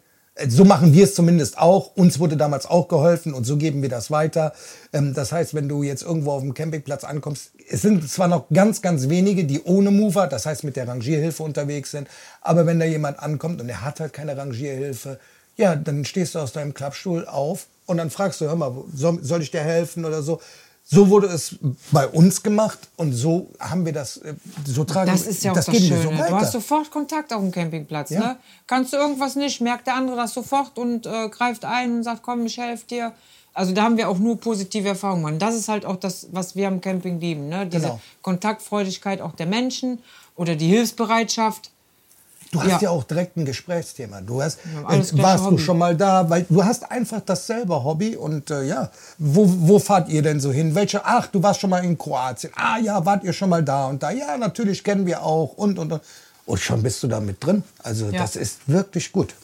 so 0.49 0.65
machen 0.65 0.93
wir 0.93 1.05
es 1.05 1.15
zumindest 1.15 1.56
auch, 1.59 1.97
uns 1.97 2.19
wurde 2.19 2.37
damals 2.37 2.67
auch 2.67 2.88
geholfen 2.88 3.33
und 3.33 3.44
so 3.44 3.56
geben 3.56 3.81
wir 3.83 3.88
das 3.88 4.11
weiter. 4.11 4.53
Ähm, 4.93 5.15
das 5.15 5.33
heißt, 5.33 5.55
wenn 5.55 5.69
du 5.69 5.83
jetzt 5.83 6.03
irgendwo 6.03 6.33
auf 6.33 6.43
dem 6.43 6.55
Campingplatz 6.55 7.05
ankommst, 7.05 7.53
es 7.69 7.83
sind 7.83 8.09
zwar 8.09 8.29
noch 8.29 8.49
ganz, 8.53 8.83
ganz 8.83 9.09
wenige, 9.09 9.44
die 9.44 9.62
ohne 9.62 9.91
Mover, 9.91 10.27
das 10.27 10.47
heißt 10.47 10.65
mit 10.65 10.77
der 10.77 10.88
Rangierhilfe 10.88 11.43
unterwegs 11.43 11.91
sind, 11.91 12.09
aber 12.43 12.67
wenn 12.67 12.79
da 12.79 12.85
jemand 12.85 13.19
ankommt 13.19 13.61
und 13.61 13.69
er 13.69 13.83
hat 13.83 14.00
halt 14.00 14.12
keine 14.12 14.37
Rangierhilfe, 14.37 15.19
ja, 15.56 15.75
dann 15.75 16.05
stehst 16.05 16.35
du 16.35 16.38
aus 16.38 16.53
deinem 16.53 16.75
Klappstuhl 16.75 17.27
auf 17.27 17.67
und 17.87 17.97
dann 17.97 18.11
fragst 18.11 18.41
du, 18.41 18.44
hör 18.47 18.56
mal, 18.56 18.73
soll, 18.94 19.23
soll 19.23 19.41
ich 19.41 19.50
dir 19.50 19.62
helfen 19.62 20.05
oder 20.05 20.23
so. 20.23 20.41
So 20.88 21.09
wurde 21.11 21.27
es 21.27 21.56
bei 21.91 22.06
uns 22.06 22.41
gemacht 22.44 22.79
und 22.94 23.12
so 23.12 23.50
haben 23.59 23.85
wir 23.85 23.93
das, 23.93 24.19
äh, 24.19 24.35
so 24.65 24.85
tragen 24.85 25.11
Das 25.11 25.27
ist 25.27 25.43
ja 25.43 25.50
auch 25.50 25.56
das, 25.56 25.67
wir 25.67 25.81
Schöne. 25.81 26.00
so 26.03 26.11
du 26.11 26.31
hast 26.37 26.53
sofort 26.53 26.91
Kontakt 26.93 27.33
auf 27.33 27.41
dem 27.41 27.50
Campingplatz. 27.50 28.11
Ja. 28.11 28.21
Ne? 28.21 28.37
Kannst 28.69 28.93
du 28.93 28.97
irgendwas 28.97 29.35
nicht, 29.35 29.61
merkt 29.61 29.88
der 29.88 29.97
andere 29.97 30.17
das 30.17 30.33
sofort 30.33 30.79
und 30.79 31.05
äh, 31.06 31.29
greift 31.29 31.65
ein 31.65 31.97
und 31.97 32.03
sagt, 32.05 32.23
komm, 32.23 32.47
ich 32.47 32.56
helfe 32.59 32.87
dir. 32.87 33.12
Also 33.53 33.73
da 33.73 33.83
haben 33.83 33.97
wir 33.97 34.09
auch 34.09 34.19
nur 34.19 34.38
positive 34.38 34.87
Erfahrungen. 34.87 35.25
gemacht. 35.25 35.43
Das 35.43 35.57
ist 35.57 35.69
halt 35.69 35.85
auch 35.87 35.97
das, 35.97 36.28
was 36.31 36.55
wir 36.55 36.69
am 36.69 36.81
Camping 36.81 37.19
lieben. 37.19 37.49
Ne? 37.49 37.66
Diese 37.66 37.83
Genau. 37.87 38.00
Kontaktfreudigkeit 38.23 39.21
auch 39.21 39.33
der 39.35 39.47
Menschen 39.47 39.99
oder 40.37 40.55
die 40.55 40.69
Hilfsbereitschaft. 40.69 41.71
Du 42.53 42.61
hast 42.62 42.69
ja. 42.71 42.79
Ja. 42.83 42.91
auch 42.91 43.05
direkt 43.05 43.37
ein 43.37 43.45
Gesprächsthema. 43.45 44.21
Du 44.21 44.41
hast, 44.41 44.59
äh, 44.61 45.23
warst 45.23 45.45
du 45.45 45.50
Hobby. 45.53 45.59
schon 45.62 45.79
mal 45.79 45.97
da, 45.97 46.29
weil 46.31 46.47
du 46.49 46.65
hast 46.65 46.91
einfach 46.91 47.21
dasselbe 47.25 47.83
Hobby 47.85 48.17
und 48.17 48.50
äh, 48.50 48.62
ja, 48.65 48.91
wo, 49.19 49.45
wo 49.69 49.79
fahrt 49.79 50.09
ihr 50.09 50.23
denn 50.23 50.41
so 50.41 50.53
hin? 50.53 50.75
Welche? 50.75 51.05
Ach, 51.05 51.26
du 51.26 51.43
warst 51.43 51.61
schon 51.61 51.71
mal 51.71 51.85
in 51.85 51.99
Kroatien. 51.99 52.53
Ah 52.57 52.79
ja, 52.79 53.05
wart 53.05 53.25
ihr 53.25 53.33
schon 53.33 53.49
mal 53.50 53.62
da 53.65 53.87
und 53.87 54.03
da? 54.03 54.11
Ja, 54.11 54.37
natürlich 54.37 54.85
kennen 54.85 55.07
wir 55.07 55.23
auch 55.23 55.55
und 55.57 55.79
und 55.79 55.93
und. 55.93 56.03
Und 56.47 56.61
schon 56.61 56.81
bist 56.83 57.03
du 57.03 57.09
da 57.09 57.19
mit 57.19 57.45
drin. 57.45 57.65
Also 57.83 58.07
Ja. 58.11 58.21
das 58.21 58.37
ist 58.37 58.61
wirklich 58.69 59.11
gut. 59.11 59.35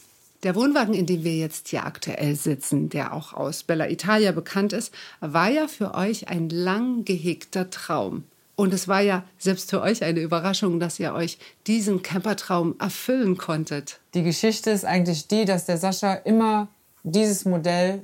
Der 0.45 0.55
Wohnwagen, 0.55 0.95
in 0.95 1.07
dem 1.07 1.23
wir 1.25 1.37
jetzt 1.37 1.69
hier 1.69 1.85
aktuell 1.85 2.35
sitzen, 2.37 2.89
der 2.89 3.13
auch 3.13 3.33
aus 3.33 3.63
Bella 3.65 3.89
Italia 3.89 4.33
bekannt 4.33 4.73
ist, 4.73 4.93
war 5.21 5.49
ja 5.51 5.67
für 5.69 5.95
euch 5.95 6.29
ein 6.29 6.49
lang 6.49 7.05
gehegter 7.05 7.71
Traum. 7.71 8.25
Und 8.55 8.75
es 8.75 8.87
war 8.87 9.01
ja 9.01 9.25
selbst 9.39 9.71
für 9.71 9.81
euch 9.81 10.05
eine 10.05 10.21
Überraschung, 10.21 10.79
dass 10.79 11.01
ihr 11.01 11.15
euch 11.15 11.39
diesen 11.67 12.03
Campertraum 12.03 12.75
erfüllen 12.79 13.39
konntet. 13.39 13.99
Die 14.15 14.23
Geschichte 14.23 14.71
ist 14.71 14.85
eigentlich 14.85 15.27
die, 15.29 15.45
dass 15.45 15.65
der 15.65 15.79
Sascha 15.79 16.15
immer 16.15 16.69
dieses 17.03 17.45
Modell 17.45 18.03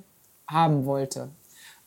haben 0.48 0.86
wollte. 0.86 1.28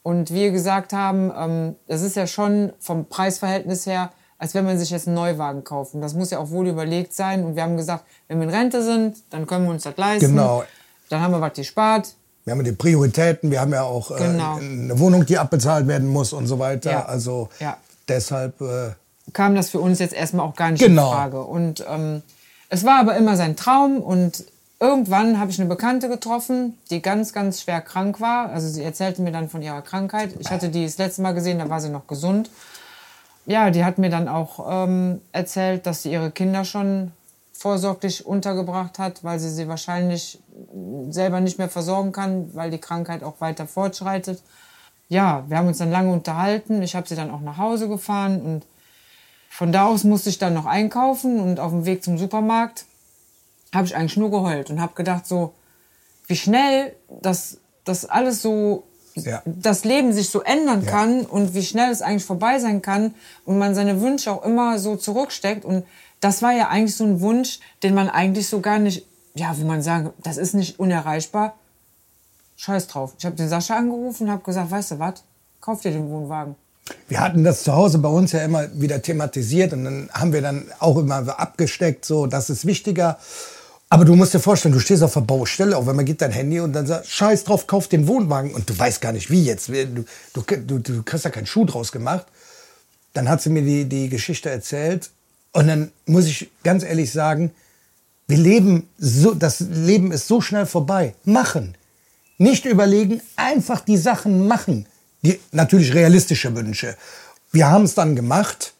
Und 0.03 0.31
wir 0.31 0.51
gesagt 0.51 0.93
haben, 0.93 1.31
ähm, 1.35 1.75
das 1.87 2.01
ist 2.01 2.15
ja 2.15 2.27
schon 2.27 2.73
vom 2.79 3.05
Preisverhältnis 3.05 3.85
her, 3.85 4.11
als 4.37 4.53
wenn 4.55 4.65
man 4.65 4.77
sich 4.79 4.89
jetzt 4.89 5.07
einen 5.07 5.15
Neuwagen 5.15 5.63
kauft. 5.63 5.93
Und 5.93 6.01
das 6.01 6.13
muss 6.13 6.31
ja 6.31 6.39
auch 6.39 6.49
wohl 6.49 6.67
überlegt 6.67 7.13
sein. 7.13 7.43
Und 7.43 7.55
wir 7.55 7.63
haben 7.63 7.77
gesagt, 7.77 8.05
wenn 8.27 8.39
wir 8.39 8.47
in 8.47 8.53
Rente 8.53 8.83
sind, 8.83 9.17
dann 9.29 9.45
können 9.45 9.65
wir 9.65 9.71
uns 9.71 9.83
das 9.83 9.97
leisten. 9.97 10.29
Genau. 10.29 10.63
Dann 11.09 11.21
haben 11.21 11.31
wir 11.31 11.41
was 11.41 11.53
gespart. 11.53 12.15
Wir 12.45 12.53
haben 12.53 12.63
die 12.63 12.71
Prioritäten, 12.71 13.51
wir 13.51 13.61
haben 13.61 13.71
ja 13.71 13.83
auch 13.83 14.09
äh, 14.09 14.15
Genau. 14.17 14.55
eine 14.57 14.97
Wohnung, 14.97 15.25
die 15.25 15.37
abbezahlt 15.37 15.87
werden 15.87 16.07
muss 16.07 16.33
und 16.33 16.47
so 16.47 16.57
weiter. 16.57 16.91
Ja. 16.91 17.05
Also 17.05 17.49
Ja. 17.59 17.77
Deshalb 18.07 18.59
äh, 18.61 18.91
kam 19.33 19.55
das 19.55 19.69
für 19.69 19.79
uns 19.79 19.99
jetzt 19.99 20.13
erstmal 20.13 20.45
auch 20.45 20.55
gar 20.55 20.71
nicht 20.71 20.83
Genau. 20.83 21.09
in 21.11 21.15
Frage. 21.17 21.41
Und 21.43 21.85
ähm, 21.87 22.21
es 22.69 22.83
war 22.85 22.99
aber 22.99 23.15
immer 23.15 23.35
sein 23.37 23.55
Traum 23.55 23.97
und 23.97 24.43
irgendwann 24.79 25.39
habe 25.39 25.51
ich 25.51 25.59
eine 25.59 25.69
Bekannte 25.69 26.09
getroffen, 26.09 26.77
die 26.89 27.01
ganz, 27.01 27.33
ganz 27.33 27.61
schwer 27.61 27.81
krank 27.81 28.19
war. 28.19 28.49
Also 28.49 28.67
sie 28.67 28.83
erzählte 28.83 29.21
mir 29.21 29.31
dann 29.31 29.49
von 29.49 29.61
ihrer 29.61 29.81
Krankheit. 29.81 30.31
Ich 30.39 30.49
hatte 30.49 30.69
die 30.69 30.85
das 30.85 30.97
letzte 30.97 31.21
Mal 31.21 31.33
gesehen, 31.33 31.59
da 31.59 31.69
war 31.69 31.79
sie 31.79 31.89
noch 31.89 32.07
gesund. 32.07 32.49
Ja, 33.45 33.69
die 33.71 33.83
hat 33.83 33.97
mir 33.97 34.09
dann 34.09 34.27
auch 34.27 34.65
ähm, 34.69 35.21
erzählt, 35.31 35.85
dass 35.85 36.03
sie 36.03 36.11
ihre 36.11 36.31
Kinder 36.31 36.63
schon 36.65 37.11
vorsorglich 37.53 38.25
untergebracht 38.25 38.97
hat, 38.97 39.23
weil 39.23 39.39
sie 39.39 39.49
sie 39.49 39.67
wahrscheinlich 39.67 40.39
selber 41.09 41.41
nicht 41.41 41.57
mehr 41.59 41.69
versorgen 41.69 42.11
kann, 42.11 42.49
weil 42.55 42.71
die 42.71 42.79
Krankheit 42.79 43.23
auch 43.23 43.39
weiter 43.39 43.67
fortschreitet. 43.67 44.41
Ja, 45.11 45.43
wir 45.49 45.57
haben 45.57 45.67
uns 45.67 45.79
dann 45.79 45.91
lange 45.91 46.09
unterhalten. 46.13 46.81
Ich 46.81 46.95
habe 46.95 47.05
sie 47.05 47.17
dann 47.17 47.31
auch 47.31 47.41
nach 47.41 47.57
Hause 47.57 47.89
gefahren 47.89 48.41
und 48.41 48.65
von 49.49 49.73
da 49.73 49.85
aus 49.87 50.05
musste 50.05 50.29
ich 50.29 50.37
dann 50.37 50.53
noch 50.53 50.65
einkaufen 50.65 51.41
und 51.41 51.59
auf 51.59 51.71
dem 51.71 51.83
Weg 51.83 52.01
zum 52.01 52.17
Supermarkt 52.17 52.85
habe 53.75 53.85
ich 53.85 53.93
eigentlich 53.97 54.15
nur 54.15 54.31
geheult 54.31 54.69
und 54.69 54.79
habe 54.79 54.93
gedacht 54.95 55.27
so, 55.27 55.53
wie 56.27 56.37
schnell 56.37 56.95
das, 57.21 57.57
das 57.83 58.05
alles 58.05 58.41
so, 58.41 58.83
Ja. 59.15 59.41
das 59.43 59.83
Leben 59.83 60.13
sich 60.13 60.29
so 60.29 60.43
ändern 60.43 60.85
Ja. 60.85 60.91
kann 60.91 61.25
und 61.25 61.53
wie 61.53 61.63
schnell 61.63 61.91
es 61.91 62.01
eigentlich 62.01 62.23
vorbei 62.23 62.59
sein 62.59 62.81
kann 62.81 63.13
und 63.43 63.57
man 63.57 63.75
seine 63.75 63.99
Wünsche 63.99 64.31
auch 64.31 64.45
immer 64.45 64.79
so 64.79 64.95
zurücksteckt 64.95 65.65
und 65.65 65.83
das 66.21 66.41
war 66.41 66.53
ja 66.53 66.69
eigentlich 66.69 66.95
so 66.95 67.03
ein 67.03 67.19
Wunsch, 67.19 67.59
den 67.83 67.95
man 67.95 68.09
eigentlich 68.09 68.47
so 68.47 68.61
gar 68.61 68.79
nicht, 68.79 69.05
ja, 69.35 69.57
wie 69.57 69.65
man 69.65 69.81
sagen, 69.81 70.11
das 70.23 70.37
ist 70.37 70.53
nicht 70.53 70.79
unerreichbar. 70.79 71.57
Scheiß 72.61 72.85
drauf. 72.85 73.13
Ich 73.17 73.25
habe 73.25 73.35
den 73.35 73.49
Sascha 73.49 73.75
angerufen 73.75 74.27
und 74.27 74.31
habe 74.31 74.43
gesagt, 74.43 74.69
weißt 74.69 74.91
du 74.91 74.99
was, 74.99 75.23
kauf 75.59 75.81
dir 75.81 75.89
den 75.89 76.07
Wohnwagen. 76.11 76.53
Wir 77.07 77.19
hatten 77.19 77.43
das 77.43 77.63
zu 77.63 77.73
Hause 77.73 77.97
bei 77.97 78.09
uns 78.09 78.33
ja 78.33 78.43
immer 78.43 78.67
wieder 78.79 79.01
thematisiert 79.01 79.73
und 79.73 79.83
dann 79.83 80.09
haben 80.13 80.31
wir 80.31 80.43
dann 80.43 80.65
auch 80.77 80.97
immer 80.97 81.39
abgesteckt, 81.39 82.05
so, 82.05 82.27
das 82.27 82.51
ist 82.51 82.67
wichtiger. 82.67 83.17
Aber 83.89 84.05
du 84.05 84.15
musst 84.15 84.35
dir 84.35 84.39
vorstellen, 84.39 84.75
du 84.75 84.79
stehst 84.79 85.01
auf 85.01 85.13
der 85.13 85.21
Baustelle, 85.21 85.75
auf 85.75 85.87
einmal 85.87 86.05
geht 86.05 86.21
dein 86.21 86.31
Handy 86.31 86.59
und 86.59 86.73
dann 86.73 86.85
sagt, 86.85 87.07
scheiß 87.07 87.45
drauf, 87.45 87.65
kauf 87.65 87.87
den 87.87 88.07
Wohnwagen. 88.07 88.53
Und 88.53 88.69
du 88.69 88.77
weißt 88.77 89.01
gar 89.01 89.11
nicht, 89.11 89.31
wie 89.31 89.43
jetzt. 89.43 89.67
Du, 89.69 90.05
du, 90.33 90.41
du, 90.57 90.77
du 90.77 91.01
kriegst 91.03 91.25
ja 91.25 91.31
keinen 91.31 91.47
Schuh 91.47 91.65
draus 91.65 91.91
gemacht. 91.91 92.27
Dann 93.13 93.27
hat 93.27 93.41
sie 93.41 93.49
mir 93.49 93.63
die, 93.63 93.85
die 93.85 94.07
Geschichte 94.07 94.51
erzählt 94.51 95.09
und 95.51 95.67
dann 95.67 95.91
muss 96.05 96.25
ich 96.25 96.51
ganz 96.63 96.83
ehrlich 96.83 97.11
sagen, 97.11 97.51
wir 98.27 98.37
leben 98.37 98.87
so, 98.99 99.33
das 99.33 99.61
Leben 99.61 100.11
ist 100.11 100.27
so 100.27 100.41
schnell 100.41 100.67
vorbei. 100.67 101.15
Machen. 101.25 101.75
Nicht 102.41 102.65
überlegen, 102.65 103.21
einfach 103.35 103.81
die 103.81 103.97
Sachen 103.97 104.47
machen. 104.47 104.87
Die, 105.21 105.39
natürlich 105.51 105.93
realistische 105.93 106.55
Wünsche. 106.55 106.97
Wir 107.51 107.69
haben 107.69 107.83
es 107.83 107.93
dann 107.93 108.15
gemacht 108.15 108.73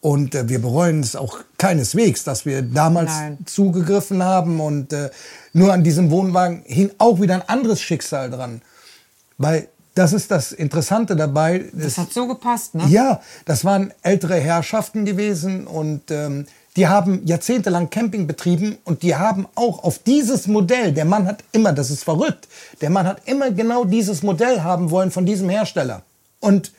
und 0.00 0.36
äh, 0.36 0.48
wir 0.48 0.60
bereuen 0.60 1.00
es 1.00 1.16
auch 1.16 1.40
keineswegs, 1.58 2.22
dass 2.22 2.46
wir 2.46 2.62
damals 2.62 3.10
Nein. 3.10 3.38
zugegriffen 3.46 4.22
haben 4.22 4.60
und 4.60 4.92
äh, 4.92 5.10
nur 5.52 5.72
an 5.72 5.82
diesem 5.82 6.12
Wohnwagen 6.12 6.62
hing 6.66 6.92
auch 6.98 7.20
wieder 7.20 7.34
ein 7.34 7.48
anderes 7.48 7.80
Schicksal 7.80 8.30
dran. 8.30 8.62
Weil 9.38 9.66
das 9.96 10.12
ist 10.12 10.30
das 10.30 10.52
Interessante 10.52 11.16
dabei. 11.16 11.64
Das 11.72 11.98
hat 11.98 12.12
so 12.12 12.28
gepasst, 12.28 12.76
ne? 12.76 12.86
Ja, 12.86 13.20
das 13.44 13.64
waren 13.64 13.92
ältere 14.02 14.36
Herrschaften 14.36 15.04
gewesen 15.04 15.66
und 15.66 16.12
ähm, 16.12 16.46
die 16.76 16.86
haben 16.86 17.26
jahrzehntelang 17.26 17.90
Camping 17.90 18.26
betrieben 18.26 18.78
und 18.84 19.02
die 19.02 19.16
haben 19.16 19.46
auch 19.54 19.82
auf 19.82 19.98
dieses 19.98 20.46
Modell, 20.46 20.92
der 20.92 21.04
Mann 21.04 21.26
hat 21.26 21.42
immer, 21.52 21.72
das 21.72 21.90
ist 21.90 22.04
verrückt, 22.04 22.48
der 22.80 22.90
Mann 22.90 23.06
hat 23.06 23.22
immer 23.26 23.50
genau 23.50 23.84
dieses 23.84 24.22
Modell 24.22 24.62
haben 24.62 24.90
wollen 24.90 25.10
von 25.10 25.26
diesem 25.26 25.48
Hersteller. 25.48 26.02
Und 26.38 26.72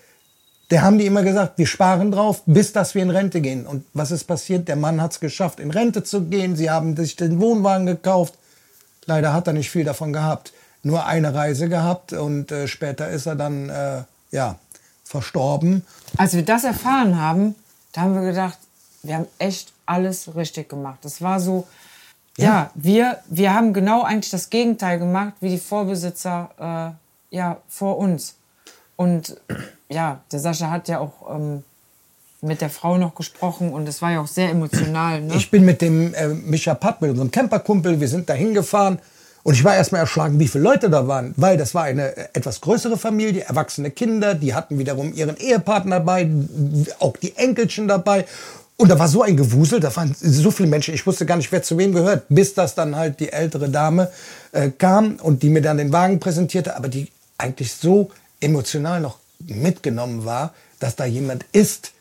der 0.71 0.83
haben 0.83 0.97
die 0.97 1.05
immer 1.05 1.23
gesagt, 1.23 1.57
wir 1.57 1.67
sparen 1.67 2.11
drauf, 2.11 2.43
bis 2.45 2.71
dass 2.71 2.95
wir 2.95 3.03
in 3.03 3.09
Rente 3.09 3.41
gehen. 3.41 3.67
Und 3.67 3.85
was 3.93 4.11
ist 4.11 4.23
passiert? 4.23 4.69
Der 4.69 4.77
Mann 4.77 5.01
hat 5.01 5.11
es 5.11 5.19
geschafft, 5.19 5.59
in 5.59 5.69
Rente 5.69 6.03
zu 6.03 6.21
gehen. 6.21 6.55
Sie 6.55 6.71
haben 6.71 6.95
sich 6.95 7.17
den 7.17 7.41
Wohnwagen 7.41 7.85
gekauft. 7.85 8.35
Leider 9.05 9.33
hat 9.33 9.47
er 9.47 9.53
nicht 9.53 9.69
viel 9.69 9.83
davon 9.83 10.13
gehabt. 10.13 10.53
Nur 10.83 11.05
eine 11.05 11.33
Reise 11.33 11.67
gehabt 11.67 12.13
und 12.13 12.51
äh, 12.51 12.67
später 12.67 13.09
ist 13.09 13.25
er 13.25 13.35
dann 13.35 13.69
äh, 13.69 14.03
ja, 14.31 14.57
verstorben. 15.03 15.85
Als 16.17 16.33
wir 16.33 16.43
das 16.43 16.63
erfahren 16.63 17.21
haben, 17.21 17.55
da 17.91 18.01
haben 18.01 18.15
wir 18.15 18.21
gedacht, 18.21 18.57
wir 19.03 19.15
haben 19.15 19.27
echt 19.37 19.73
alles 19.91 20.35
richtig 20.35 20.69
gemacht. 20.69 20.99
Das 21.01 21.21
war 21.21 21.39
so, 21.39 21.67
ja, 22.37 22.71
wir, 22.75 23.17
wir 23.27 23.53
haben 23.53 23.73
genau 23.73 24.03
eigentlich 24.03 24.31
das 24.31 24.49
Gegenteil 24.49 24.99
gemacht, 24.99 25.33
wie 25.41 25.49
die 25.49 25.57
Vorbesitzer 25.57 26.95
äh, 27.31 27.35
ja, 27.35 27.57
vor 27.67 27.97
uns. 27.97 28.35
Und 28.95 29.35
ja, 29.89 30.21
der 30.31 30.39
Sascha 30.39 30.69
hat 30.69 30.87
ja 30.87 30.99
auch 30.99 31.35
ähm, 31.35 31.63
mit 32.41 32.61
der 32.61 32.69
Frau 32.69 32.97
noch 32.97 33.15
gesprochen 33.15 33.73
und 33.73 33.87
es 33.87 34.01
war 34.01 34.11
ja 34.11 34.21
auch 34.21 34.27
sehr 34.27 34.49
emotional. 34.49 35.21
Ne? 35.21 35.35
Ich 35.35 35.51
bin 35.51 35.65
mit 35.65 35.81
dem 35.81 36.13
äh, 36.13 36.27
Micha 36.27 36.73
Papp, 36.73 37.01
mit 37.01 37.11
unserem 37.11 37.31
Camperkumpel, 37.31 37.99
wir 37.99 38.07
sind 38.07 38.29
da 38.29 38.33
hingefahren 38.33 38.99
und 39.43 39.55
ich 39.55 39.63
war 39.63 39.75
erstmal 39.75 40.01
erschlagen, 40.01 40.39
wie 40.39 40.47
viele 40.47 40.63
Leute 40.63 40.89
da 40.89 41.07
waren, 41.07 41.33
weil 41.35 41.57
das 41.57 41.75
war 41.75 41.83
eine 41.83 42.15
äh, 42.15 42.27
etwas 42.33 42.61
größere 42.61 42.97
Familie, 42.97 43.43
erwachsene 43.43 43.91
Kinder, 43.91 44.35
die 44.35 44.53
hatten 44.53 44.79
wiederum 44.79 45.13
ihren 45.13 45.37
Ehepartner 45.37 45.97
dabei, 45.97 46.29
auch 46.99 47.17
die 47.17 47.35
Enkelchen 47.35 47.87
dabei. 47.87 48.25
Und 48.81 48.89
da 48.89 48.97
war 48.97 49.07
so 49.07 49.21
ein 49.21 49.37
Gewusel, 49.37 49.79
da 49.79 49.95
waren 49.95 50.15
so 50.19 50.49
viele 50.49 50.67
Menschen, 50.67 50.95
ich 50.95 51.05
wusste 51.05 51.27
gar 51.27 51.37
nicht, 51.37 51.51
wer 51.51 51.61
zu 51.61 51.77
wem 51.77 51.93
gehört, 51.93 52.25
bis 52.29 52.55
das 52.55 52.73
dann 52.73 52.95
halt 52.95 53.19
die 53.19 53.31
ältere 53.31 53.69
Dame 53.69 54.09
äh, 54.53 54.71
kam 54.71 55.17
und 55.17 55.43
die 55.43 55.49
mir 55.49 55.61
dann 55.61 55.77
den 55.77 55.93
Wagen 55.93 56.19
präsentierte, 56.19 56.75
aber 56.75 56.87
die 56.87 57.11
eigentlich 57.37 57.71
so 57.73 58.09
emotional 58.39 58.99
noch 58.99 59.19
mitgenommen 59.37 60.25
war, 60.25 60.55
dass 60.79 60.95
da 60.95 61.05
jemand 61.05 61.45
ist, 61.51 61.91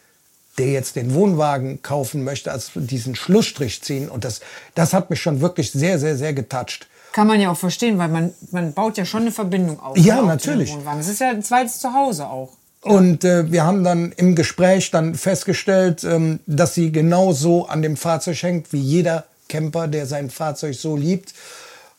der 0.57 0.69
jetzt 0.69 0.97
den 0.97 1.13
Wohnwagen 1.13 1.83
kaufen 1.83 2.25
möchte, 2.25 2.51
als 2.51 2.71
diesen 2.75 3.15
Schlussstrich 3.15 3.83
ziehen. 3.83 4.09
Und 4.09 4.25
das, 4.25 4.41
das 4.75 4.95
hat 4.95 5.11
mich 5.11 5.21
schon 5.21 5.43
wirklich 5.43 5.73
sehr, 5.73 5.99
sehr, 5.99 6.17
sehr 6.17 6.33
getoucht. 6.33 6.89
Kann 7.13 7.27
man 7.27 7.43
ja 7.43 7.51
auch 7.51 7.59
verstehen, 7.59 7.99
weil 7.99 8.09
man, 8.09 8.33
man 8.53 8.73
baut 8.73 8.97
ja 8.97 9.05
schon 9.05 9.21
eine 9.21 9.33
Verbindung 9.33 9.81
auf. 9.81 9.99
Ja, 9.99 10.23
ne, 10.23 10.29
natürlich. 10.29 10.75
Es 10.99 11.09
ist 11.09 11.21
ja 11.21 11.29
ein 11.29 11.43
zweites 11.43 11.79
Zuhause 11.79 12.27
auch. 12.27 12.57
Und 12.83 13.25
äh, 13.25 13.51
wir 13.53 13.65
haben 13.65 13.85
dann 13.85 14.13
im 14.13 14.35
Gespräch 14.35 14.91
dann 14.91 15.15
festgestellt, 15.15 16.03
ähm, 16.05 16.41
dass 16.47 16.75
sie 16.75 16.93
genauso 16.93 17.67
an 17.67 17.83
dem 17.83 17.97
Fahrzeug 17.97 18.43
hängt 18.43 18.73
wie 18.73 18.81
jeder 18.81 19.25
Camper, 19.49 19.87
der 19.87 20.07
sein 20.07 20.31
Fahrzeug 20.31 20.75
so 20.75 20.97
liebt. 20.97 21.35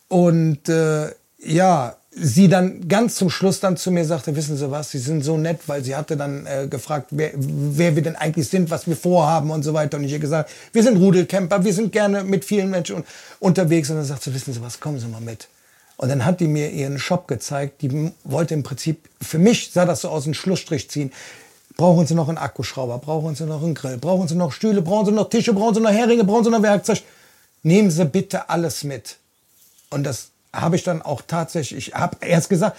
Und 0.08 0.68
äh, 0.70 1.12
ja, 1.38 1.96
sie 2.12 2.48
dann 2.50 2.88
ganz 2.88 3.16
zum 3.16 3.30
Schluss 3.30 3.60
dann 3.60 3.78
zu 3.78 3.92
mir 3.92 4.06
sagte, 4.06 4.36
wissen 4.36 4.58
Sie 4.58 4.70
was, 4.72 4.92
Sie 4.92 4.98
sind 4.98 5.24
so 5.24 5.38
nett, 5.38 5.60
weil 5.68 5.84
sie 5.84 5.96
hatte 5.96 6.18
dann 6.18 6.46
äh, 6.46 6.68
gefragt, 6.68 7.08
wer, 7.12 7.32
wer 7.36 7.96
wir 7.96 8.04
denn 8.04 8.16
eigentlich 8.16 8.50
sind, 8.50 8.70
was 8.70 8.88
wir 8.88 8.98
vorhaben 8.98 9.52
und 9.52 9.64
so 9.64 9.74
weiter. 9.74 9.98
Und 9.98 10.04
ich 10.04 10.12
ihr 10.12 10.20
gesagt, 10.20 10.50
wir 10.74 10.84
sind 10.84 10.98
Rudelcamper, 10.98 11.64
wir 11.64 11.74
sind 11.74 11.92
gerne 11.92 12.24
mit 12.24 12.44
vielen 12.44 12.70
Menschen 12.70 12.98
un 12.98 13.04
unterwegs. 13.40 13.90
Und 13.90 13.98
dann 13.98 14.06
sagt 14.06 14.24
sie, 14.24 14.34
wissen 14.34 14.54
Sie 14.54 14.62
was, 14.62 14.80
kommen 14.80 15.00
Sie 15.00 15.08
mal 15.08 15.22
mit. 15.22 15.48
Und 16.02 16.10
dann 16.10 16.26
hat 16.26 16.40
die 16.40 16.48
mir 16.48 16.72
ihren 16.72 16.98
Shop 16.98 17.28
gezeigt. 17.28 17.84
Die 17.84 18.12
wollte 18.24 18.56
im 18.56 18.64
Prinzip, 18.64 19.08
für 19.22 19.38
mich 19.38 19.72
sah 19.72 19.86
das 19.86 20.02
so 20.02 20.10
aus, 20.10 20.26
einen 20.26 20.34
Schlussstrich 20.34 20.90
ziehen. 20.90 21.12
Brauchen 21.78 22.08
Sie 22.08 22.16
noch 22.16 22.28
einen 22.28 22.40
Akkuschrauber? 22.40 22.98
Brauchen 22.98 23.36
Sie 23.36 23.46
noch 23.46 23.62
einen 23.62 23.76
Grill? 23.76 23.98
Brauchen 23.98 24.28
Sie 24.28 24.34
noch 24.34 24.52
Stühle? 24.52 24.82
Brauchen 24.82 25.06
Sie 25.06 25.12
noch 25.12 25.30
Tische? 25.30 25.54
Brauchen 25.54 25.76
Sie 25.76 25.80
noch 25.80 25.92
Heringe? 25.92 26.24
Brauchen 26.24 26.44
Sie 26.44 26.50
noch 26.50 26.64
Werkzeug? 26.64 27.04
Nehmen 27.62 27.92
Sie 27.92 28.04
bitte 28.06 28.50
alles 28.50 28.84
mit. 28.84 29.18
Und 29.92 30.04
das 30.04 30.30
habe 30.52 30.76
ich 30.76 30.82
dann 30.82 31.04
auch 31.04 31.22
tatsächlich, 31.22 31.90
ich 31.90 31.94
habe 31.94 32.18
erst 32.22 32.50
gesagt, 32.50 32.78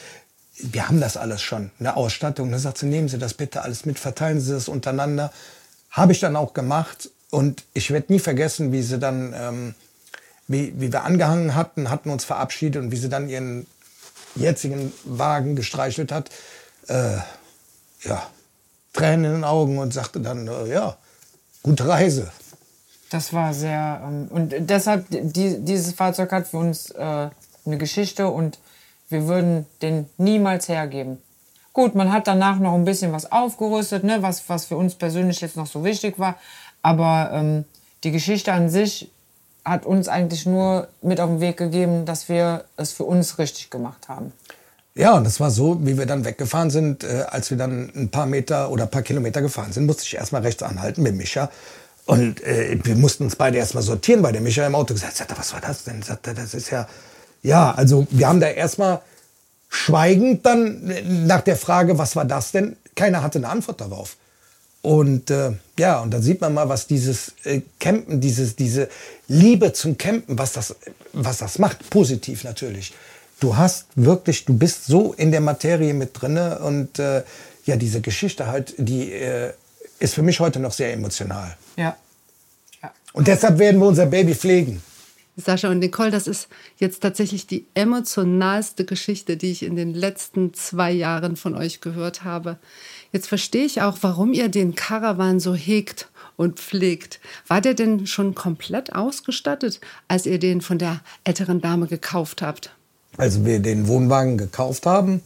wir 0.57 0.88
haben 0.88 1.00
das 1.00 1.17
alles 1.17 1.43
schon, 1.43 1.71
eine 1.79 1.97
Ausstattung. 1.97 2.50
Dann 2.50 2.59
sagt 2.59 2.79
sie, 2.79 2.87
nehmen 2.87 3.09
Sie 3.09 3.19
das 3.19 3.35
bitte 3.35 3.62
alles 3.62 3.87
mit, 3.87 4.00
verteilen 4.00 4.41
Sie 4.41 4.50
das 4.50 4.67
untereinander. 4.67 5.33
Habe 5.93 6.11
ich 6.11 6.19
dann 6.19 6.35
auch 6.35 6.55
gemacht. 6.55 7.09
Und 7.31 7.62
ich 7.73 7.93
werde 7.93 8.12
nie 8.12 8.19
vergessen, 8.19 8.73
wie 8.73 8.83
sie 8.83 8.99
dann, 8.99 9.33
ähm, 9.33 9.75
wie, 10.52 10.73
wie 10.80 10.92
wir 10.92 11.04
angehangen 11.04 11.54
hatten, 11.54 11.90
hatten 11.90 12.11
uns 12.11 12.25
verabschiedet 12.25 12.82
und 12.82 12.92
wie 12.92 12.97
sie 12.97 13.09
dann 13.09 13.28
ihren 13.28 13.66
jetzigen 14.35 14.92
Wagen 15.04 15.56
gestreichelt 15.56 16.12
hat. 16.12 16.30
Äh, 16.88 17.18
ja, 18.02 18.23
Tränen 18.92 19.25
in 19.25 19.32
den 19.32 19.44
Augen 19.44 19.78
und 19.78 19.94
sagte 19.94 20.21
dann, 20.21 20.47
äh, 20.49 20.68
ja, 20.68 20.97
gute 21.62 21.88
Reise. 21.88 22.30
Das 23.11 23.32
war 23.32 23.54
sehr. 23.54 24.02
Ähm, 24.04 24.28
und 24.30 24.54
deshalb, 24.59 25.06
die, 25.11 25.59
dieses 25.59 25.94
Fahrzeug 25.94 26.32
hat 26.32 26.49
für 26.49 26.59
uns 26.59 26.90
äh, 26.90 27.28
eine 27.64 27.78
Geschichte 27.78 28.28
und 28.28 28.59
wir 29.09 29.28
würden 29.28 29.66
den 29.82 30.09
niemals 30.16 30.68
hergeben. 30.68 31.18
Gut, 31.73 31.94
man 31.94 32.12
hat 32.12 32.26
danach 32.26 32.59
noch 32.59 32.75
ein 32.75 32.85
bisschen 32.85 33.12
was 33.12 33.30
aufgerüstet, 33.30 34.04
ne, 34.04 34.23
was, 34.23 34.49
was 34.49 34.66
für 34.66 34.76
uns 34.76 34.94
persönlich 34.94 35.40
jetzt 35.40 35.56
noch 35.56 35.66
so 35.66 35.85
wichtig 35.85 36.18
war. 36.18 36.37
Aber 36.82 37.30
ähm, 37.32 37.64
die 38.04 38.11
Geschichte 38.11 38.52
an 38.52 38.68
sich 38.68 39.11
hat 39.64 39.87
uns 39.87 40.09
eigentlich 40.09 40.47
nur 40.47 40.88
mit 41.02 41.21
auf 41.21 41.28
den 41.28 41.40
Weg 41.40 41.57
gegeben, 41.57 42.04
dass 42.04 42.28
wir 42.28 42.64
es 42.76 42.92
für 42.92 43.04
uns 43.04 43.38
richtig 43.38 43.71
gemacht 43.71 44.09
haben. 44.09 44.33
Ja, 44.95 45.16
und 45.16 45.25
das 45.25 45.40
war 45.40 45.50
so, 45.50 45.78
wie 45.87 45.97
wir 45.97 46.04
dann 46.04 46.25
weggefahren 46.25 46.71
sind, 46.71 47.04
äh, 47.04 47.25
als 47.28 47.50
wir 47.50 47.57
dann 47.57 47.90
ein 47.95 48.11
paar 48.11 48.26
Meter 48.26 48.71
oder 48.71 48.85
ein 48.85 48.90
paar 48.90 49.02
Kilometer 49.02 49.40
gefahren 49.40 49.73
sind, 49.73 49.87
musste 49.87 50.04
ich 50.04 50.16
erstmal 50.16 50.42
rechts 50.42 50.62
anhalten 50.62 51.02
mit 51.02 51.14
Micha. 51.14 51.50
Und 52.04 52.42
äh, 52.42 52.78
wir 52.83 52.97
mussten 52.97 53.25
uns 53.25 53.37
beide 53.37 53.59
erstmal 53.59 53.83
sortieren, 53.83 54.23
weil 54.23 54.33
der 54.33 54.42
Micha 54.42 54.66
im 54.66 54.75
Auto 54.75 54.92
gesagt 54.92 55.21
hat, 55.21 55.38
was 55.38 55.52
war 55.52 55.61
das 55.61 55.85
denn? 55.85 56.02
Sagt 56.02 56.26
er, 56.26 56.35
das 56.35 56.52
ist 56.52 56.71
ja, 56.71 56.87
ja, 57.42 57.73
also 57.73 58.07
wir 58.11 58.28
haben 58.28 58.40
da 58.40 58.49
erstmal 58.49 59.00
schweigend 59.69 60.45
dann 60.45 60.90
äh, 60.90 61.02
nach 61.02 61.40
der 61.40 61.57
Frage, 61.57 61.97
was 61.97 62.14
war 62.16 62.25
das 62.25 62.52
denn? 62.52 62.76
Keiner 62.95 63.23
hatte 63.23 63.38
eine 63.38 63.49
Antwort 63.49 63.81
darauf. 63.81 64.16
Und 64.82 65.30
äh, 65.30 65.52
ja, 65.78 66.00
und 66.00 66.10
dann 66.10 66.22
sieht 66.22 66.40
man 66.40 66.54
mal, 66.54 66.68
was 66.68 66.88
dieses 66.88 67.34
äh, 67.44 67.62
Campen, 67.78 68.20
dieses, 68.20 68.56
diese 68.56 68.88
Liebe 69.28 69.72
zum 69.72 69.96
Campen, 69.96 70.36
was 70.36 70.52
das, 70.52 70.74
was 71.12 71.38
das 71.38 71.58
macht, 71.60 71.88
positiv 71.88 72.42
natürlich. 72.42 72.92
Du 73.38 73.56
hast 73.56 73.86
wirklich, 73.94 74.44
du 74.44 74.54
bist 74.54 74.86
so 74.86 75.12
in 75.12 75.30
der 75.30 75.40
Materie 75.40 75.94
mit 75.94 76.10
drinne 76.20 76.58
und 76.58 76.98
äh, 76.98 77.22
ja, 77.64 77.76
diese 77.76 78.00
Geschichte 78.00 78.48
halt, 78.48 78.74
die 78.76 79.12
äh, 79.12 79.52
ist 80.00 80.14
für 80.14 80.22
mich 80.22 80.40
heute 80.40 80.58
noch 80.58 80.72
sehr 80.72 80.92
emotional. 80.92 81.56
Ja. 81.76 81.96
ja. 82.82 82.92
Und 83.12 83.28
deshalb 83.28 83.58
werden 83.58 83.80
wir 83.80 83.86
unser 83.86 84.06
Baby 84.06 84.34
pflegen. 84.34 84.82
Sascha 85.36 85.70
und 85.70 85.78
Nicole, 85.78 86.10
das 86.10 86.26
ist 86.26 86.48
jetzt 86.76 87.00
tatsächlich 87.00 87.46
die 87.46 87.64
emotionalste 87.74 88.84
Geschichte, 88.84 89.38
die 89.38 89.50
ich 89.50 89.62
in 89.62 89.76
den 89.76 89.94
letzten 89.94 90.52
zwei 90.52 90.92
Jahren 90.92 91.36
von 91.36 91.54
euch 91.54 91.80
gehört 91.80 92.22
habe. 92.22 92.58
Jetzt 93.12 93.28
verstehe 93.28 93.64
ich 93.64 93.80
auch, 93.80 93.98
warum 94.02 94.34
ihr 94.34 94.48
den 94.48 94.74
Caravan 94.74 95.40
so 95.40 95.54
hegt 95.54 96.08
und 96.36 96.58
pflegt. 96.58 97.18
War 97.46 97.62
der 97.62 97.74
denn 97.74 98.06
schon 98.06 98.34
komplett 98.34 98.94
ausgestattet, 98.94 99.80
als 100.06 100.26
ihr 100.26 100.38
den 100.38 100.60
von 100.60 100.78
der 100.78 101.00
älteren 101.24 101.62
Dame 101.62 101.86
gekauft 101.86 102.42
habt? 102.42 102.70
Als 103.16 103.44
wir 103.44 103.58
den 103.60 103.88
Wohnwagen 103.88 104.36
gekauft 104.36 104.84
haben, 104.84 105.22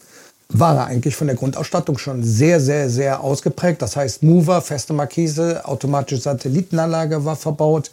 war 0.49 0.77
er 0.77 0.87
eigentlich 0.87 1.17
von 1.17 1.27
der 1.27 1.37
Grundausstattung 1.37 1.99
schon 1.99 2.23
sehr, 2.23 2.61
sehr, 2.61 2.89
sehr 2.91 3.21
ausgeprägt. 3.21 3.83
Das 3.83 3.97
heißt, 3.97 4.23
Mover, 4.23 4.63
feste 4.63 4.93
Markise, 4.93 5.65
automatische 5.65 6.23
Satellitenanlage 6.23 7.25
war 7.25 7.37
verbaut. 7.37 7.91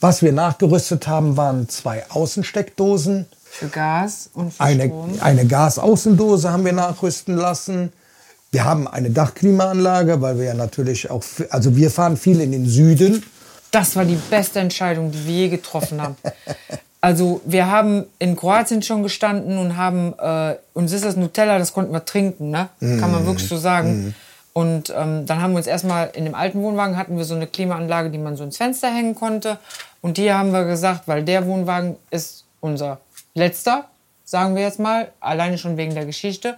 Was 0.00 0.22
wir 0.22 0.32
nachgerüstet 0.32 1.06
haben, 1.06 1.36
waren 1.36 1.68
zwei 1.68 2.04
Außensteckdosen. 2.10 3.26
Für 3.44 3.68
Gas 3.68 4.28
und 4.34 4.52
für 4.52 4.62
Eine, 4.62 4.84
Strom. 4.86 5.14
eine 5.20 5.46
Gasaußendose 5.46 6.50
haben 6.50 6.64
wir 6.64 6.72
nachrüsten 6.72 7.36
lassen. 7.36 7.92
Wir 8.52 8.64
haben 8.64 8.86
eine 8.86 9.10
Dachklimaanlage, 9.10 10.20
weil 10.20 10.38
wir 10.38 10.44
ja 10.46 10.54
natürlich 10.54 11.10
auch, 11.10 11.22
also 11.50 11.74
wir 11.76 11.90
fahren 11.90 12.16
viel 12.16 12.40
in 12.40 12.52
den 12.52 12.66
Süden. 12.66 13.22
Das 13.70 13.96
war 13.96 14.04
die 14.04 14.18
beste 14.30 14.60
Entscheidung, 14.60 15.10
die 15.10 15.26
wir 15.26 15.34
je 15.34 15.48
getroffen 15.48 16.00
haben. 16.02 16.16
Also 17.00 17.40
wir 17.44 17.70
haben 17.70 18.04
in 18.18 18.36
Kroatien 18.36 18.82
schon 18.82 19.02
gestanden 19.02 19.58
und 19.58 19.76
haben, 19.76 20.14
äh, 20.18 20.56
uns 20.74 20.92
ist 20.92 21.04
das 21.04 21.16
Nutella, 21.16 21.58
das 21.58 21.72
konnten 21.72 21.92
wir 21.92 22.04
trinken, 22.04 22.50
ne? 22.50 22.68
Kann 22.80 23.12
man 23.12 23.26
wirklich 23.26 23.48
so 23.48 23.56
sagen. 23.56 24.14
Und 24.56 24.88
ähm, 24.96 25.26
dann 25.26 25.42
haben 25.42 25.52
wir 25.52 25.58
uns 25.58 25.66
erstmal 25.66 26.12
in 26.14 26.24
dem 26.24 26.34
alten 26.34 26.62
Wohnwagen 26.62 26.96
hatten 26.96 27.18
wir 27.18 27.26
so 27.26 27.34
eine 27.34 27.46
Klimaanlage, 27.46 28.08
die 28.08 28.16
man 28.16 28.36
so 28.36 28.44
ins 28.44 28.56
Fenster 28.56 28.88
hängen 28.88 29.14
konnte. 29.14 29.58
Und 30.00 30.16
die 30.16 30.32
haben 30.32 30.50
wir 30.50 30.64
gesagt, 30.64 31.06
weil 31.08 31.22
der 31.24 31.46
Wohnwagen 31.46 31.96
ist 32.10 32.46
unser 32.60 33.00
letzter, 33.34 33.84
sagen 34.24 34.56
wir 34.56 34.62
jetzt 34.62 34.78
mal, 34.78 35.12
alleine 35.20 35.58
schon 35.58 35.76
wegen 35.76 35.94
der 35.94 36.06
Geschichte. 36.06 36.56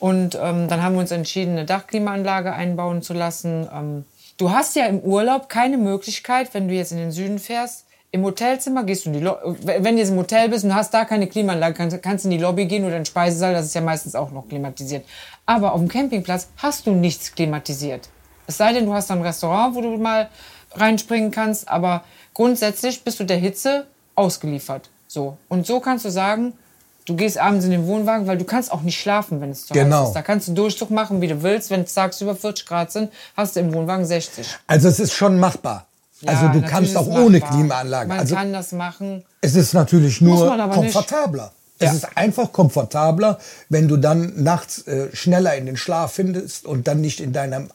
Und 0.00 0.34
ähm, 0.34 0.66
dann 0.66 0.82
haben 0.82 0.94
wir 0.94 1.00
uns 1.00 1.12
entschieden, 1.12 1.52
eine 1.52 1.64
Dachklimaanlage 1.64 2.52
einbauen 2.52 3.02
zu 3.02 3.14
lassen. 3.14 3.68
Ähm, 3.72 4.04
du 4.36 4.50
hast 4.50 4.74
ja 4.74 4.86
im 4.86 4.98
Urlaub 4.98 5.48
keine 5.48 5.78
Möglichkeit, 5.78 6.52
wenn 6.54 6.66
du 6.66 6.74
jetzt 6.74 6.90
in 6.90 6.98
den 6.98 7.12
Süden 7.12 7.38
fährst, 7.38 7.86
im 8.10 8.24
Hotelzimmer 8.24 8.84
gehst 8.84 9.04
du 9.04 9.10
in 9.10 9.14
die 9.14 9.20
Lo 9.20 9.36
wenn 9.44 9.94
du 9.96 10.00
jetzt 10.00 10.10
im 10.10 10.16
Hotel 10.16 10.48
bist 10.48 10.64
und 10.64 10.74
hast 10.74 10.94
da 10.94 11.04
keine 11.04 11.26
Klimaanlage, 11.26 11.74
kannst, 11.74 12.02
kannst 12.02 12.24
in 12.24 12.30
die 12.30 12.38
Lobby 12.38 12.66
gehen 12.66 12.84
oder 12.84 12.96
in 12.96 13.00
den 13.00 13.06
Speisesaal, 13.06 13.52
das 13.52 13.66
ist 13.66 13.74
ja 13.74 13.80
meistens 13.80 14.14
auch 14.14 14.30
noch 14.30 14.48
klimatisiert. 14.48 15.04
Aber 15.44 15.72
auf 15.72 15.80
dem 15.80 15.88
Campingplatz 15.88 16.48
hast 16.56 16.86
du 16.86 16.92
nichts 16.92 17.34
klimatisiert. 17.34 18.08
Es 18.46 18.56
sei 18.56 18.72
denn, 18.72 18.86
du 18.86 18.94
hast 18.94 19.10
ein 19.10 19.20
Restaurant, 19.20 19.74
wo 19.74 19.82
du 19.82 19.96
mal 19.98 20.30
reinspringen 20.72 21.30
kannst, 21.30 21.68
aber 21.68 22.02
grundsätzlich 22.32 23.02
bist 23.04 23.20
du 23.20 23.24
der 23.24 23.36
Hitze 23.36 23.86
ausgeliefert. 24.14 24.88
So. 25.06 25.36
Und 25.48 25.66
so 25.66 25.80
kannst 25.80 26.04
du 26.06 26.10
sagen, 26.10 26.54
du 27.04 27.14
gehst 27.16 27.38
abends 27.38 27.64
in 27.64 27.70
den 27.72 27.86
Wohnwagen, 27.86 28.26
weil 28.26 28.38
du 28.38 28.44
kannst 28.44 28.72
auch 28.72 28.82
nicht 28.82 28.98
schlafen, 29.00 29.40
wenn 29.40 29.50
es 29.50 29.66
zu 29.66 29.74
Genau. 29.74 30.00
heiß 30.00 30.08
ist. 30.08 30.14
Da 30.14 30.22
kannst 30.22 30.48
du 30.48 30.52
Durchzug 30.52 30.90
machen, 30.90 31.20
wie 31.20 31.28
du 31.28 31.42
willst. 31.42 31.70
Wenn 31.70 31.82
es 31.82 31.92
tagsüber 31.92 32.34
40 32.34 32.64
Grad 32.66 32.90
sind, 32.92 33.12
hast 33.36 33.56
du 33.56 33.60
im 33.60 33.72
Wohnwagen 33.74 34.06
60. 34.06 34.46
Also 34.66 34.88
es 34.88 34.98
ist 34.98 35.12
schon 35.12 35.38
machbar. 35.38 35.87
Ja, 36.20 36.32
also 36.32 36.48
du 36.60 36.66
kannst 36.66 36.96
auch 36.96 37.06
es 37.06 37.14
ohne 37.16 37.38
machbar. 37.38 37.56
Klimaanlage. 37.56 38.08
Man 38.08 38.18
Also 38.18 38.34
kann 38.34 38.52
das 38.52 38.72
machen. 38.72 39.24
es 39.40 39.54
ist 39.54 39.72
natürlich 39.74 40.20
nur 40.20 40.50
aber 40.52 40.66
nicht. 40.66 40.74
komfortabler. 40.74 41.52
Ja. 41.80 41.88
Es 41.88 41.94
ist 41.98 42.16
einfach 42.16 42.52
komfortabler, 42.52 43.38
wenn 43.68 43.86
du 43.86 43.96
dann 43.96 44.32
nachts 44.42 44.84
äh, 44.88 45.14
schneller 45.14 45.54
in 45.56 45.66
den 45.66 45.76
Schlaf 45.76 46.12
findest 46.14 46.64
und 46.66 46.88
dann 46.88 47.00
nicht 47.00 47.20
in 47.20 47.32
deinem 47.32 47.70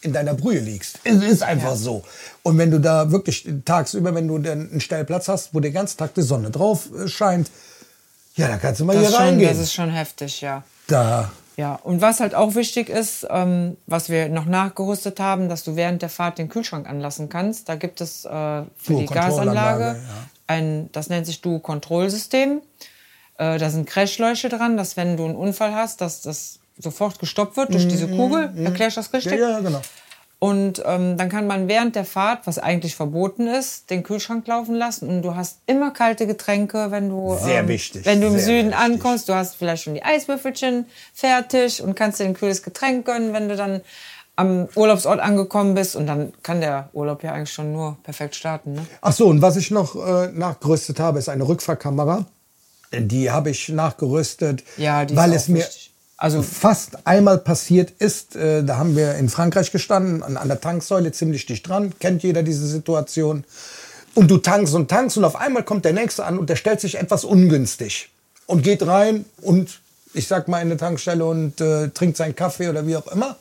in 0.00 0.12
deiner 0.12 0.34
Brühe 0.34 0.58
liegst. 0.58 0.98
Es 1.04 1.22
ist 1.22 1.42
einfach 1.44 1.70
Ja. 1.70 1.76
so. 1.76 2.02
Und 2.42 2.58
wenn 2.58 2.72
du 2.72 2.80
da 2.80 3.12
wirklich 3.12 3.46
tagsüber, 3.64 4.12
wenn 4.16 4.26
du 4.26 4.38
dann 4.38 4.68
einen 4.70 4.80
Stellplatz 4.80 5.28
hast, 5.28 5.54
wo 5.54 5.60
den 5.60 5.72
ganzen 5.72 5.96
Tag 5.98 6.12
die 6.14 6.22
Sonne 6.22 6.50
drauf 6.50 6.88
äh, 6.98 7.06
scheint, 7.06 7.50
ja, 8.34 8.48
dann 8.48 8.60
kannst 8.60 8.80
du 8.80 8.84
mal 8.84 8.94
Das, 8.94 9.02
hier 9.02 9.10
schon, 9.12 9.20
reingehen. 9.20 9.48
das 9.50 9.58
ist 9.58 9.72
schon 9.74 9.90
heftig, 9.90 10.40
ja. 10.40 10.64
da 10.88 11.30
Ja, 11.56 11.78
und 11.82 12.00
was 12.00 12.20
halt 12.20 12.34
auch 12.34 12.54
wichtig 12.54 12.88
ist, 12.88 13.26
ähm, 13.30 13.76
was 13.86 14.08
wir 14.08 14.28
noch 14.28 14.46
nachgerüstet 14.46 15.20
haben, 15.20 15.48
dass 15.48 15.64
du 15.64 15.76
während 15.76 16.02
der 16.02 16.08
Fahrt 16.08 16.38
den 16.38 16.48
Kühlschrank 16.48 16.88
anlassen 16.88 17.28
kannst. 17.28 17.68
Da 17.68 17.74
gibt 17.74 18.00
es 18.00 18.24
äh, 18.24 18.28
für 18.28 18.64
die 18.86 19.06
Dual-Kontrollanlage, 19.06 19.78
Gasanlage 19.78 19.98
ja. 19.98 20.26
ein, 20.46 20.88
das 20.92 21.08
nennt 21.08 21.26
sich 21.26 21.40
Du-Kontrollsystem. 21.42 22.62
Äh, 23.38 23.58
da 23.58 23.70
sind 23.70 23.86
Crashleuchte 23.86 24.48
dran, 24.48 24.76
dass 24.76 24.96
wenn 24.96 25.16
du 25.16 25.24
einen 25.24 25.36
Unfall 25.36 25.74
hast, 25.74 26.00
dass 26.00 26.22
das 26.22 26.58
sofort 26.78 27.18
gestoppt 27.18 27.56
wird 27.56 27.74
durch 27.74 27.86
diese 27.86 28.08
Kugel. 28.08 28.50
Erklär 28.64 28.88
ich 28.88 28.94
das 28.94 29.12
richtig? 29.12 29.34
Mhm, 29.34 29.38
Ja, 29.38 29.50
ja, 29.50 29.60
genau. 29.60 29.82
Und 30.42 30.82
ähm, 30.84 31.16
dann 31.18 31.28
kann 31.28 31.46
man 31.46 31.68
während 31.68 31.94
der 31.94 32.04
Fahrt, 32.04 32.48
was 32.48 32.58
eigentlich 32.58 32.96
verboten 32.96 33.46
ist, 33.46 33.90
den 33.90 34.02
Kühlschrank 34.02 34.44
laufen 34.48 34.74
lassen. 34.74 35.08
Und 35.08 35.22
du 35.22 35.36
hast 35.36 35.58
immer 35.66 35.92
kalte 35.92 36.26
Getränke, 36.26 36.90
wenn 36.90 37.10
du, 37.10 37.38
Sehr 37.40 37.60
ähm, 37.60 37.68
wichtig, 37.68 38.04
wenn 38.04 38.20
du 38.20 38.26
im 38.26 38.40
Süden 38.40 38.70
wichtig. 38.70 38.76
ankommst. 38.76 39.28
Du 39.28 39.34
hast 39.34 39.54
vielleicht 39.54 39.84
schon 39.84 39.94
die 39.94 40.02
Eiswürfelchen 40.02 40.86
fertig 41.14 41.80
und 41.80 41.94
kannst 41.94 42.18
dir 42.18 42.24
ein 42.24 42.34
kühles 42.34 42.64
Getränk 42.64 43.06
gönnen, 43.06 43.32
wenn 43.32 43.48
du 43.48 43.54
dann 43.54 43.82
am 44.34 44.66
Urlaubsort 44.74 45.20
angekommen 45.20 45.76
bist. 45.76 45.94
Und 45.94 46.08
dann 46.08 46.32
kann 46.42 46.60
der 46.60 46.88
Urlaub 46.92 47.22
ja 47.22 47.34
eigentlich 47.34 47.52
schon 47.52 47.72
nur 47.72 47.98
perfekt 48.02 48.34
starten. 48.34 48.72
Ne? 48.72 48.84
Ach 49.00 49.12
so, 49.12 49.28
und 49.28 49.42
was 49.42 49.54
ich 49.54 49.70
noch 49.70 49.94
äh, 49.94 50.26
nachgerüstet 50.32 50.98
habe, 50.98 51.20
ist 51.20 51.28
eine 51.28 51.46
Rückfahrkamera. 51.46 52.26
Die 52.92 53.30
habe 53.30 53.50
ich 53.50 53.68
nachgerüstet, 53.68 54.64
Ja, 54.76 55.04
die 55.04 55.14
ist 55.14 55.20
weil 55.20 55.32
es 55.34 55.46
mir 55.46 55.60
wichtig. 55.60 55.81
Also- 56.22 56.42
fast 56.42 57.04
einmal 57.04 57.38
passiert 57.38 57.90
ist. 57.98 58.36
Äh, 58.36 58.62
da 58.62 58.76
haben 58.76 58.94
wir 58.94 59.16
in 59.16 59.28
Frankreich 59.28 59.72
gestanden, 59.72 60.22
an, 60.22 60.36
an 60.36 60.46
der 60.46 60.60
Tanksäule 60.60 61.10
ziemlich 61.10 61.46
dicht 61.46 61.66
dran. 61.68 61.92
Kennt 61.98 62.22
jeder 62.22 62.44
diese 62.44 62.68
Situation. 62.68 63.42
Und 64.14 64.30
du 64.30 64.38
tankst 64.38 64.72
und 64.74 64.88
tankst 64.88 65.16
und 65.16 65.24
auf 65.24 65.34
einmal 65.34 65.64
kommt 65.64 65.84
der 65.84 65.92
Nächste 65.92 66.24
an 66.24 66.38
und 66.38 66.48
der 66.48 66.54
stellt 66.54 66.80
sich 66.80 66.96
etwas 66.96 67.24
ungünstig 67.24 68.10
und 68.46 68.62
geht 68.62 68.86
rein 68.86 69.24
und 69.40 69.80
ich 70.14 70.28
sag 70.28 70.46
mal 70.46 70.60
in 70.60 70.68
eine 70.68 70.76
Tankstelle 70.76 71.24
und 71.24 71.60
äh, 71.60 71.88
trinkt 71.88 72.16
seinen 72.16 72.36
Kaffee 72.36 72.68
oder 72.68 72.86
wie 72.86 72.96
auch 72.96 73.08
immer. 73.08 73.36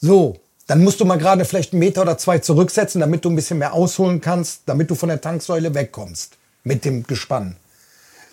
So, 0.00 0.40
dann 0.66 0.82
musst 0.82 0.98
du 0.98 1.04
mal 1.04 1.18
gerade 1.18 1.44
vielleicht 1.44 1.74
einen 1.74 1.80
Meter 1.80 2.02
oder 2.02 2.18
zwei 2.18 2.40
zurücksetzen, 2.40 3.00
damit 3.00 3.24
du 3.24 3.30
ein 3.30 3.36
bisschen 3.36 3.58
mehr 3.58 3.72
ausholen 3.72 4.20
kannst, 4.20 4.62
damit 4.66 4.90
du 4.90 4.96
von 4.96 5.10
der 5.10 5.20
Tanksäule 5.20 5.74
wegkommst 5.74 6.32
mit 6.64 6.84
dem 6.84 7.06
Gespann. 7.06 7.54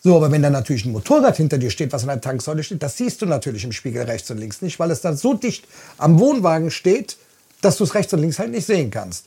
So, 0.08 0.16
aber 0.16 0.32
wenn 0.32 0.42
da 0.42 0.50
natürlich 0.50 0.86
ein 0.86 0.94
Motorrad 0.94 1.36
hinter 1.36 1.58
dir 1.58 1.70
steht, 1.70 1.92
was 1.92 2.04
an 2.04 2.08
der 2.08 2.22
Tanksäule 2.22 2.64
steht, 2.64 2.82
das 2.82 2.96
siehst 2.96 3.22
du 3.22 3.26
natürlich 3.26 3.66
im 3.66 3.74
Spiegel 3.74 4.04
rechts 4.04 4.32
und 4.32 4.38
links 4.38 4.62
nicht, 4.62 4.80
weil 4.80 4.90
es 4.90 5.02
da 5.02 5.14
so 5.14 5.34
dicht 5.34 5.66
am 5.98 6.18
Wohnwagen 6.18 6.72
steht, 6.72 7.18
dass 7.60 7.76
du 7.76 7.84
es 7.84 7.94
rechts 7.94 8.14
und 8.14 8.22
links 8.22 8.40
halt 8.40 8.52
nicht 8.52 8.66
sehen 8.66 8.90
kannst. 8.90 9.26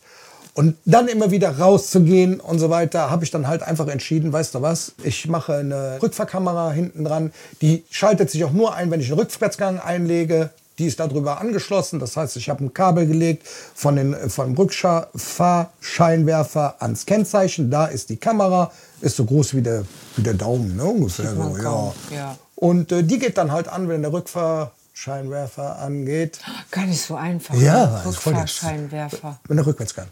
Und 0.54 0.78
dann 0.86 1.06
immer 1.08 1.30
wieder 1.30 1.58
rauszugehen 1.58 2.40
und 2.40 2.60
so 2.60 2.70
weiter, 2.70 3.10
habe 3.10 3.24
ich 3.24 3.30
dann 3.30 3.46
halt 3.46 3.62
einfach 3.62 3.88
entschieden, 3.88 4.32
weißt 4.32 4.54
du 4.54 4.62
was, 4.62 4.92
ich 5.04 5.28
mache 5.28 5.56
eine 5.56 5.98
Rückfahrkamera 6.00 6.72
hinten 6.72 7.04
dran, 7.04 7.30
die 7.60 7.84
schaltet 7.90 8.30
sich 8.30 8.42
auch 8.44 8.52
nur 8.52 8.74
ein, 8.74 8.90
wenn 8.90 9.00
ich 9.00 9.08
einen 9.08 9.20
Rückwärtsgang 9.20 9.80
einlege. 9.80 10.48
Die 10.80 10.86
ist 10.86 10.98
darüber 10.98 11.40
angeschlossen, 11.42 12.00
das 12.00 12.16
heißt, 12.16 12.38
ich 12.38 12.48
habe 12.48 12.64
ein 12.64 12.72
Kabel 12.72 13.06
gelegt 13.06 13.46
von 13.46 13.96
den, 13.96 14.16
vom 14.30 14.54
Rückfahrscheinwerfer 14.54 16.80
ans 16.80 17.04
Kennzeichen. 17.04 17.70
Da 17.70 17.84
ist 17.84 18.08
die 18.08 18.16
Kamera, 18.16 18.72
ist 19.02 19.16
so 19.16 19.26
groß 19.26 19.52
wie 19.52 19.60
der, 19.60 19.84
wie 20.16 20.22
der 20.22 20.32
Daumen, 20.32 20.76
ne? 20.76 20.84
ungefähr 20.84 21.34
so, 21.34 21.54
ja. 21.62 21.92
ja. 22.16 22.34
Und 22.54 22.92
äh, 22.92 23.04
die 23.04 23.18
geht 23.18 23.36
dann 23.36 23.52
halt 23.52 23.68
an, 23.68 23.90
wenn 23.90 24.00
der 24.00 24.14
Rückfahrscheinwerfer 24.14 25.80
angeht. 25.80 26.40
Gar 26.70 26.86
nicht 26.86 27.02
so 27.02 27.14
einfach. 27.14 27.54
Ja, 27.56 27.86
ne? 27.86 28.00
Rückfahrscheinwerfer. 28.06 29.38
Wenn 29.48 29.58
der 29.58 29.66
Rückwärtsgang. 29.66 30.06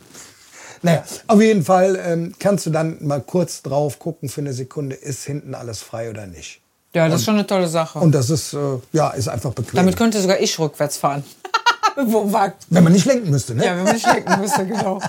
Naja, 0.83 1.03
auf 1.29 1.41
jeden 1.41 1.65
Fall 1.65 1.99
ähm, 2.05 2.35
kannst 2.39 2.67
du 2.67 2.71
dann 2.71 2.99
mal 3.01 3.23
kurz 3.23 3.63
drauf 3.63 3.99
gucken 3.99 4.29
für 4.29 4.43
eine 4.43 4.53
Sekunde, 4.53 4.97
ist 4.97 5.25
hinten 5.25 5.55
alles 5.55 5.81
frei 5.81 6.11
oder 6.11 6.27
nicht. 6.27 6.61
Ja, 6.95 7.07
das 7.09 7.21
ist 7.21 7.27
schon 7.27 7.35
eine 7.35 7.47
tolle 7.47 7.69
Sache. 7.69 7.99
Und 7.99 8.13
das 8.13 8.31
ist, 8.31 8.55
äh, 8.55 8.59
ja, 8.93 9.11
ist 9.11 9.29
einfach 9.29 9.53
bequem. 9.53 9.77
Damit 9.77 9.97
könnte 9.97 10.21
sogar 10.21 10.41
ich 10.41 10.59
rückwärts 10.59 10.97
fahren. 10.97 11.23
Wenn 11.97 12.85
man 12.85 12.93
nicht 12.93 13.05
lenken 13.05 13.31
müsste, 13.31 13.55
ne? 13.55 13.65
Ja, 13.65 13.77
wenn 13.77 13.85
man 13.85 13.95
nicht 13.95 14.07
lenken 14.07 14.41
müsste, 14.41 14.65
genau. 14.65 15.01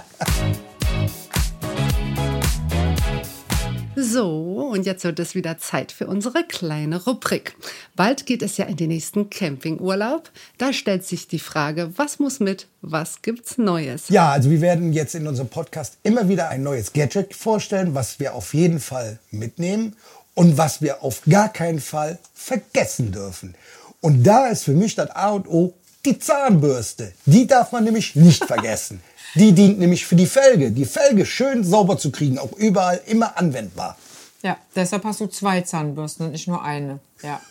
So, 3.95 4.69
und 4.71 4.85
jetzt 4.85 5.03
wird 5.03 5.19
es 5.19 5.35
wieder 5.35 5.57
Zeit 5.59 5.91
für 5.91 6.07
unsere 6.07 6.43
kleine 6.43 7.03
Rubrik. 7.03 7.55
Bald 7.95 8.25
geht 8.25 8.41
es 8.41 8.57
ja 8.57 8.65
in 8.65 8.77
den 8.77 8.87
nächsten 8.87 9.29
Campingurlaub. 9.29 10.31
Da 10.57 10.73
stellt 10.73 11.05
sich 11.05 11.27
die 11.27 11.39
Frage, 11.39 11.91
was 11.95 12.17
muss 12.17 12.39
mit, 12.39 12.67
was 12.81 13.21
gibt's 13.21 13.57
Neues? 13.57 14.09
Ja, 14.09 14.31
also 14.31 14.49
wir 14.49 14.61
werden 14.61 14.93
jetzt 14.93 15.15
in 15.15 15.27
unserem 15.27 15.49
Podcast 15.49 15.97
immer 16.03 16.27
wieder 16.27 16.49
ein 16.49 16.63
neues 16.63 16.93
Gadget 16.93 17.35
vorstellen, 17.35 17.93
was 17.93 18.19
wir 18.19 18.33
auf 18.33 18.53
jeden 18.53 18.79
Fall 18.79 19.19
mitnehmen 19.31 19.95
und 20.35 20.57
was 20.57 20.81
wir 20.81 21.03
auf 21.03 21.21
gar 21.29 21.49
keinen 21.49 21.79
Fall 21.79 22.17
vergessen 22.33 23.11
dürfen. 23.11 23.55
Und 24.01 24.23
da 24.23 24.47
ist 24.47 24.63
für 24.63 24.73
mich 24.73 24.95
das 24.95 25.09
A 25.11 25.31
und 25.31 25.47
O 25.47 25.73
die 26.05 26.17
Zahnbürste. 26.17 27.13
Die 27.25 27.45
darf 27.45 27.71
man 27.71 27.83
nämlich 27.83 28.15
nicht 28.15 28.45
vergessen. 28.45 29.01
Die 29.35 29.51
dient 29.51 29.79
nämlich 29.79 30.05
für 30.05 30.15
die 30.15 30.25
Felge. 30.25 30.71
Die 30.71 30.85
Felge 30.85 31.25
schön 31.25 31.63
sauber 31.63 31.97
zu 31.97 32.11
kriegen, 32.11 32.39
auch 32.39 32.53
überall 32.53 33.01
immer 33.05 33.37
anwendbar. 33.37 33.97
Ja, 34.41 34.57
deshalb 34.75 35.03
hast 35.03 35.19
du 35.19 35.27
zwei 35.27 35.61
Zahnbürsten 35.61 36.25
und 36.25 36.31
nicht 36.31 36.47
nur 36.47 36.63
eine. 36.63 36.99
Ja. 37.21 37.41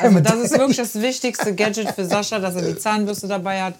Also 0.00 0.20
das 0.20 0.34
ist 0.36 0.52
wirklich 0.52 0.76
das 0.76 1.00
wichtigste 1.00 1.54
Gadget 1.54 1.90
für 1.90 2.04
Sascha, 2.04 2.38
dass 2.38 2.54
er 2.54 2.62
die 2.62 2.78
Zahnbürste 2.78 3.26
dabei 3.26 3.62
hat. 3.62 3.74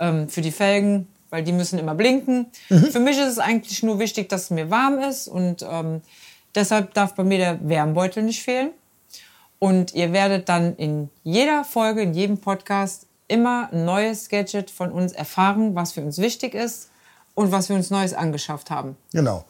Ähm, 0.00 0.28
für 0.28 0.40
die 0.40 0.50
Felgen 0.50 1.06
weil 1.30 1.42
die 1.42 1.52
müssen 1.52 1.78
immer 1.78 1.94
blinken. 1.94 2.46
Für 2.68 3.00
mich 3.00 3.18
ist 3.18 3.28
es 3.28 3.38
eigentlich 3.38 3.82
nur 3.82 3.98
wichtig, 3.98 4.28
dass 4.28 4.44
es 4.44 4.50
mir 4.50 4.70
warm 4.70 4.98
ist 4.98 5.28
und 5.28 5.64
ähm, 5.68 6.00
deshalb 6.54 6.94
darf 6.94 7.14
bei 7.14 7.24
mir 7.24 7.38
der 7.38 7.68
Wärmbeutel 7.68 8.22
nicht 8.22 8.42
fehlen. 8.42 8.70
Und 9.58 9.94
ihr 9.94 10.12
werdet 10.12 10.48
dann 10.48 10.76
in 10.76 11.10
jeder 11.24 11.64
Folge, 11.64 12.02
in 12.02 12.14
jedem 12.14 12.38
Podcast 12.38 13.06
immer 13.26 13.68
ein 13.72 13.84
neues 13.84 14.28
Gadget 14.28 14.70
von 14.70 14.90
uns 14.92 15.12
erfahren, 15.12 15.74
was 15.74 15.92
für 15.92 16.00
uns 16.00 16.18
wichtig 16.18 16.54
ist 16.54 16.90
und 17.34 17.52
was 17.52 17.68
wir 17.68 17.76
uns 17.76 17.90
Neues 17.90 18.14
angeschafft 18.14 18.70
haben. 18.70 18.96
Genau. 19.12 19.44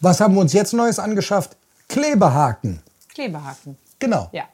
Was 0.00 0.20
haben 0.20 0.34
wir 0.34 0.40
uns 0.40 0.52
jetzt 0.52 0.72
Neues 0.72 0.98
angeschafft? 0.98 1.56
Klebehaken. 1.88 2.80
Klebehaken. 3.08 3.76
Genau. 3.98 4.28
Ja. 4.32 4.44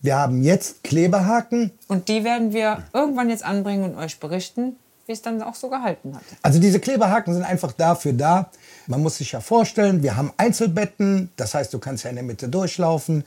Wir 0.00 0.16
haben 0.16 0.42
jetzt 0.42 0.84
Klebehaken. 0.84 1.72
Und 1.88 2.08
die 2.08 2.24
werden 2.24 2.52
wir 2.52 2.84
irgendwann 2.92 3.28
jetzt 3.28 3.44
anbringen 3.44 3.84
und 3.84 3.96
euch 3.96 4.20
berichten, 4.20 4.76
wie 5.08 5.12
es 5.12 5.22
dann 5.22 5.42
auch 5.42 5.54
so 5.54 5.68
gehalten 5.68 6.14
hat. 6.14 6.22
Also 6.42 6.60
diese 6.60 6.80
Klebehaken 6.80 7.32
sind 7.32 7.42
einfach 7.42 7.72
dafür 7.72 8.12
da. 8.12 8.50
Man 8.86 9.02
muss 9.02 9.16
sich 9.16 9.32
ja 9.32 9.40
vorstellen, 9.40 10.02
wir 10.02 10.16
haben 10.16 10.32
Einzelbetten, 10.36 11.30
das 11.36 11.54
heißt, 11.54 11.72
du 11.72 11.78
kannst 11.78 12.04
ja 12.04 12.10
in 12.10 12.16
der 12.16 12.24
Mitte 12.24 12.48
durchlaufen. 12.48 13.24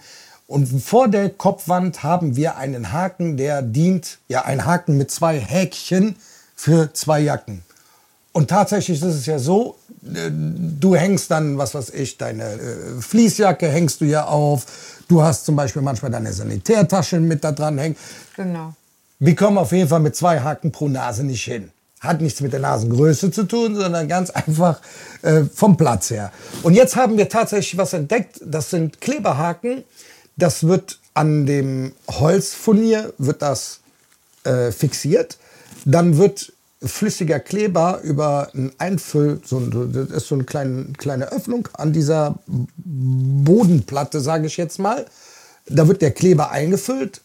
Und 0.47 0.67
vor 0.67 1.07
der 1.07 1.29
Kopfwand 1.29 2.03
haben 2.03 2.35
wir 2.35 2.57
einen 2.57 2.91
Haken, 2.91 3.35
der 3.35 3.61
dient, 3.61 4.19
ja, 4.27 4.43
ein 4.45 4.65
Haken 4.65 4.97
mit 4.97 5.09
zwei 5.09 5.39
Häkchen 5.39 6.15
für 6.55 6.93
zwei 6.93 7.21
Jacken. 7.21 7.63
Und 8.33 8.49
tatsächlich 8.49 9.01
ist 9.01 9.15
es 9.15 9.25
ja 9.25 9.39
so, 9.39 9.77
äh, 10.03 10.29
du 10.29 10.95
hängst 10.95 11.31
dann, 11.31 11.57
was 11.57 11.73
weiß 11.73 11.89
ich, 11.91 12.17
deine 12.17 12.43
äh, 12.43 13.01
Fließjacke 13.01 13.67
hängst 13.67 14.01
du 14.01 14.05
ja 14.05 14.25
auf. 14.25 14.65
Du 15.07 15.23
hast 15.23 15.45
zum 15.45 15.55
Beispiel 15.55 15.81
manchmal 15.81 16.11
deine 16.11 16.31
Sanitärtasche 16.31 17.19
mit 17.19 17.43
da 17.43 17.51
dran 17.51 17.77
hängen. 17.77 17.95
Genau. 18.35 18.73
Wir 19.23 19.35
kommen 19.35 19.59
auf 19.59 19.71
jeden 19.71 19.87
Fall 19.87 19.99
mit 19.99 20.15
zwei 20.15 20.39
Haken 20.39 20.71
pro 20.71 20.87
Nase 20.87 21.23
nicht 21.23 21.43
hin. 21.43 21.69
Hat 21.99 22.21
nichts 22.21 22.41
mit 22.41 22.53
der 22.53 22.59
Nasengröße 22.59 23.29
zu 23.29 23.43
tun, 23.43 23.75
sondern 23.75 24.07
ganz 24.07 24.31
einfach 24.31 24.81
äh, 25.21 25.43
vom 25.43 25.77
Platz 25.77 26.09
her. 26.09 26.31
Und 26.63 26.73
jetzt 26.73 26.95
haben 26.95 27.19
wir 27.19 27.29
tatsächlich 27.29 27.77
was 27.77 27.93
entdeckt. 27.93 28.41
Das 28.43 28.71
sind 28.71 28.99
Kleberhaken. 28.99 29.83
Das 30.37 30.65
wird 30.65 30.97
an 31.13 31.45
dem 31.45 31.93
Holzfurnier 32.09 33.13
wird 33.19 33.43
das 33.43 33.81
äh, 34.43 34.71
fixiert. 34.71 35.37
Dann 35.85 36.17
wird 36.17 36.51
flüssiger 36.81 37.39
Kleber 37.39 37.99
über 38.01 38.49
ein 38.55 38.71
Einfüll, 38.79 39.39
so, 39.45 39.59
das 39.59 40.09
ist 40.09 40.29
so 40.29 40.33
eine 40.33 40.45
kleine, 40.45 40.93
kleine 40.97 41.31
Öffnung 41.31 41.69
an 41.73 41.93
dieser 41.93 42.39
Bodenplatte, 42.47 44.19
sage 44.19 44.47
ich 44.47 44.57
jetzt 44.57 44.79
mal. 44.79 45.05
Da 45.67 45.87
wird 45.87 46.01
der 46.01 46.09
Kleber 46.09 46.49
eingefüllt. 46.49 47.21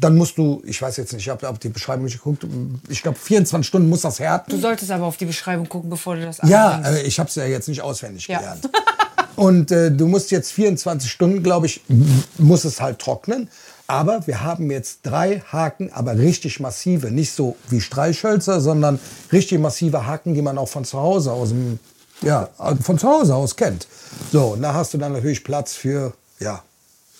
Dann 0.00 0.16
musst 0.16 0.38
du, 0.38 0.60
ich 0.66 0.80
weiß 0.82 0.96
jetzt 0.96 1.12
nicht, 1.12 1.22
ich 1.22 1.28
habe 1.28 1.48
auf 1.48 1.58
die 1.60 1.68
Beschreibung 1.68 2.04
nicht 2.04 2.18
geguckt, 2.18 2.44
ich 2.88 3.02
glaube 3.02 3.16
24 3.18 3.66
Stunden 3.66 3.88
muss 3.88 4.00
das 4.00 4.18
härten. 4.18 4.50
Du 4.50 4.60
solltest 4.60 4.90
aber 4.90 5.04
auf 5.04 5.16
die 5.16 5.24
Beschreibung 5.26 5.68
gucken, 5.68 5.88
bevor 5.88 6.16
du 6.16 6.22
das 6.22 6.38
Ja, 6.42 6.80
äh, 6.84 7.02
ich 7.02 7.20
habe 7.20 7.28
es 7.28 7.36
ja 7.36 7.44
jetzt 7.44 7.68
nicht 7.68 7.80
auswendig 7.80 8.26
Ja. 8.26 8.38
gelernt. 8.38 8.68
Und 9.36 9.70
äh, 9.70 9.90
du 9.90 10.06
musst 10.06 10.30
jetzt 10.30 10.52
24 10.52 11.10
Stunden, 11.10 11.42
glaube 11.42 11.66
ich, 11.66 11.80
muss 12.38 12.64
es 12.64 12.80
halt 12.80 12.98
trocknen. 13.00 13.48
Aber 13.86 14.26
wir 14.26 14.42
haben 14.42 14.70
jetzt 14.70 15.00
drei 15.02 15.40
Haken, 15.40 15.92
aber 15.92 16.16
richtig 16.16 16.58
massive. 16.60 17.10
Nicht 17.10 17.32
so 17.32 17.56
wie 17.68 17.80
Streichhölzer, 17.80 18.60
sondern 18.60 18.98
richtig 19.32 19.58
massive 19.60 20.06
Haken, 20.06 20.34
die 20.34 20.42
man 20.42 20.56
auch 20.56 20.68
von 20.68 20.84
zu 20.84 20.98
Hause 21.00 21.32
aus, 21.32 21.50
dem, 21.50 21.78
ja, 22.22 22.48
von 22.80 22.98
zu 22.98 23.06
Hause 23.08 23.34
aus 23.34 23.56
kennt. 23.56 23.86
So, 24.32 24.54
und 24.54 24.62
da 24.62 24.72
hast 24.72 24.94
du 24.94 24.98
dann 24.98 25.12
natürlich 25.12 25.44
Platz 25.44 25.74
für, 25.74 26.14
ja, 26.40 26.62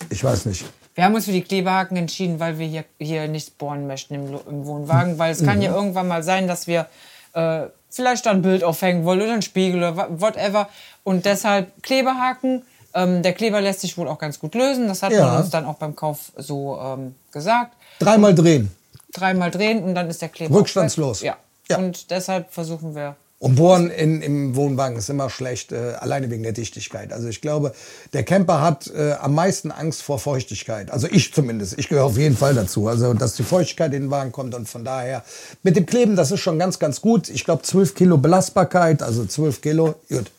ich 0.09 0.23
weiß 0.25 0.47
nicht. 0.47 0.65
Wir 0.95 1.05
haben 1.05 1.15
uns 1.15 1.25
für 1.25 1.33
die 1.33 1.43
Klebehaken 1.43 1.97
entschieden, 1.97 2.39
weil 2.41 2.59
wir 2.59 2.67
hier, 2.67 2.85
hier 2.99 3.27
nicht 3.29 3.59
bohren 3.59 3.87
möchten 3.87 4.15
im, 4.15 4.39
im 4.49 4.67
Wohnwagen. 4.67 5.19
Weil 5.19 5.33
es 5.33 5.45
kann 5.45 5.61
ja 5.61 5.75
irgendwann 5.75 6.07
mal 6.09 6.23
sein, 6.23 6.47
dass 6.47 6.67
wir 6.67 6.87
äh, 7.33 7.63
vielleicht 7.91 8.27
da 8.27 8.31
ein 8.31 8.43
Bild 8.43 8.63
aufhängen 8.63 9.05
wollen 9.05 9.21
oder 9.23 9.33
einen 9.33 9.43
Spiegel 9.43 9.79
oder 9.83 10.21
whatever. 10.21 10.69
Und 11.03 11.25
deshalb 11.27 11.83
Klebehaken. 11.83 12.63
Ähm, 12.97 13.23
der 13.23 13.33
Kleber 13.33 13.61
lässt 13.61 13.81
sich 13.81 13.99
wohl 13.99 14.07
auch 14.07 14.19
ganz 14.19 14.39
gut 14.39 14.55
lösen. 14.55 14.87
Das 14.87 15.03
hat 15.03 15.11
Ja. 15.13 15.27
man 15.27 15.41
uns 15.41 15.51
dann 15.51 15.65
auch 15.67 15.75
beim 15.75 15.97
Kauf 15.97 16.31
so 16.37 16.79
ähm, 16.81 17.17
gesagt. 17.33 17.75
Dreimal 17.99 18.35
drehen. 18.37 18.71
Dreimal 19.13 19.51
drehen 19.51 19.83
und 19.83 19.97
dann 19.97 20.09
ist 20.09 20.23
der 20.23 20.29
Kleber 20.29 20.55
Rückstandslos. 20.55 21.21
Ja. 21.23 21.37
Ja. 21.69 21.79
Und 21.79 22.11
deshalb 22.13 22.53
versuchen 22.53 22.95
wir 22.95 23.17
Und 23.39 23.57
Bohren 23.57 23.91
in, 23.91 24.23
im 24.23 24.57
Wohnwagen 24.57 24.97
ist 24.97 25.11
immer 25.11 25.29
schlecht, 25.29 25.73
äh, 25.73 25.95
alleine 25.99 26.31
wegen 26.31 26.43
der 26.43 26.53
Dichtigkeit. 26.53 27.13
Also 27.13 27.29
ich 27.29 27.41
glaube, 27.41 27.75
der 28.13 28.23
Camper 28.23 28.63
hat 28.63 28.87
äh, 28.87 29.13
am 29.21 29.35
meisten 29.35 29.71
Angst 29.71 30.03
vor 30.03 30.19
Feuchtigkeit. 30.19 30.91
Also 30.91 31.09
ich 31.11 31.35
zumindest. 31.35 31.79
Ich 31.79 31.89
gehöre 31.89 32.05
auf 32.05 32.17
jeden 32.17 32.37
Fall 32.37 32.55
dazu. 32.55 32.89
Also 32.89 33.13
dass 33.13 33.35
die 33.35 33.43
Feuchtigkeit 33.43 33.93
in 33.93 34.05
den 34.05 34.11
Wagen 34.11 34.33
kommt 34.33 34.55
und 34.55 34.69
von 34.69 34.85
daher 34.85 35.25
mit 35.63 35.77
dem 35.77 35.85
Kleben, 35.85 36.17
das 36.17 36.31
ist 36.31 36.41
schon 36.41 36.59
ganz, 36.59 36.79
ganz 36.79 37.01
gut. 37.01 37.29
Ich 37.29 37.45
glaube 37.45 37.63
12 37.63 37.95
Kilo 37.95 38.17
Belastbarkeit, 38.17 39.03
also 39.03 39.27
12 39.27 39.61
Kilo, 39.61 39.97
gut. 40.09 40.31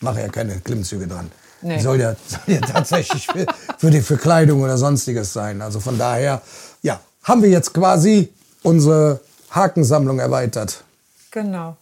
Mache 0.00 0.20
ja 0.20 0.28
keine 0.28 0.58
Klimmzüge 0.60 1.06
dran. 1.06 1.30
Nee. 1.62 1.78
Soll 1.78 2.00
ja, 2.00 2.16
soll 2.26 2.54
ja 2.56 2.60
tatsächlich 2.60 3.26
für, 3.26 3.46
für 3.78 3.90
die 3.90 4.00
für 4.00 4.16
Kleidung 4.16 4.62
oder 4.62 4.78
sonstiges 4.78 5.32
sein. 5.32 5.62
Also 5.62 5.80
von 5.80 5.96
daher, 5.96 6.42
ja, 6.82 7.00
haben 7.22 7.42
wir 7.42 7.50
jetzt 7.50 7.72
quasi 7.72 8.32
unsere 8.62 9.20
Hakensammlung 9.50 10.18
erweitert. 10.18 10.82
genau. 11.30 11.76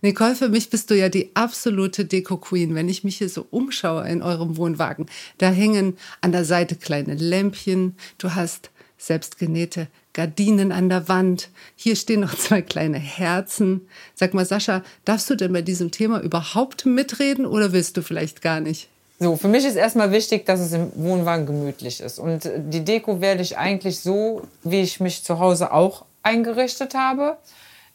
Nicole, 0.00 0.36
für 0.36 0.48
mich 0.48 0.70
bist 0.70 0.90
du 0.90 0.96
ja 0.96 1.08
die 1.08 1.30
absolute 1.34 2.04
Deko-Queen. 2.04 2.76
Wenn 2.76 2.88
ich 2.88 3.02
mich 3.02 3.18
hier 3.18 3.28
so 3.28 3.46
umschaue 3.50 4.08
in 4.08 4.22
eurem 4.22 4.56
Wohnwagen, 4.56 5.06
da 5.38 5.50
hängen 5.50 5.96
an 6.20 6.30
der 6.30 6.44
Seite 6.44 6.76
kleine 6.76 7.14
Lämpchen. 7.14 7.96
Du 8.16 8.36
hast 8.36 8.70
selbstgenähte 8.96 9.88
Gardinen 10.12 10.70
an 10.70 10.88
der 10.88 11.08
Wand. 11.08 11.50
Hier 11.74 11.96
stehen 11.96 12.20
noch 12.20 12.34
zwei 12.38 12.62
kleine 12.62 12.98
Herzen. 12.98 13.88
Sag 14.14 14.34
mal, 14.34 14.46
Sascha, 14.46 14.84
darfst 15.04 15.30
du 15.30 15.34
denn 15.34 15.52
bei 15.52 15.62
diesem 15.62 15.90
Thema 15.90 16.20
überhaupt 16.20 16.86
mitreden 16.86 17.44
oder 17.44 17.72
willst 17.72 17.96
du 17.96 18.02
vielleicht 18.02 18.40
gar 18.40 18.60
nicht? 18.60 18.88
So, 19.18 19.36
für 19.36 19.48
mich 19.48 19.64
ist 19.64 19.74
erstmal 19.74 20.12
wichtig, 20.12 20.46
dass 20.46 20.60
es 20.60 20.72
im 20.72 20.92
Wohnwagen 20.94 21.44
gemütlich 21.44 22.00
ist. 22.00 22.20
Und 22.20 22.48
die 22.56 22.84
Deko 22.84 23.20
werde 23.20 23.42
ich 23.42 23.58
eigentlich 23.58 23.98
so, 23.98 24.42
wie 24.62 24.80
ich 24.80 25.00
mich 25.00 25.24
zu 25.24 25.40
Hause 25.40 25.72
auch 25.72 26.04
eingerichtet 26.22 26.94
habe. 26.94 27.36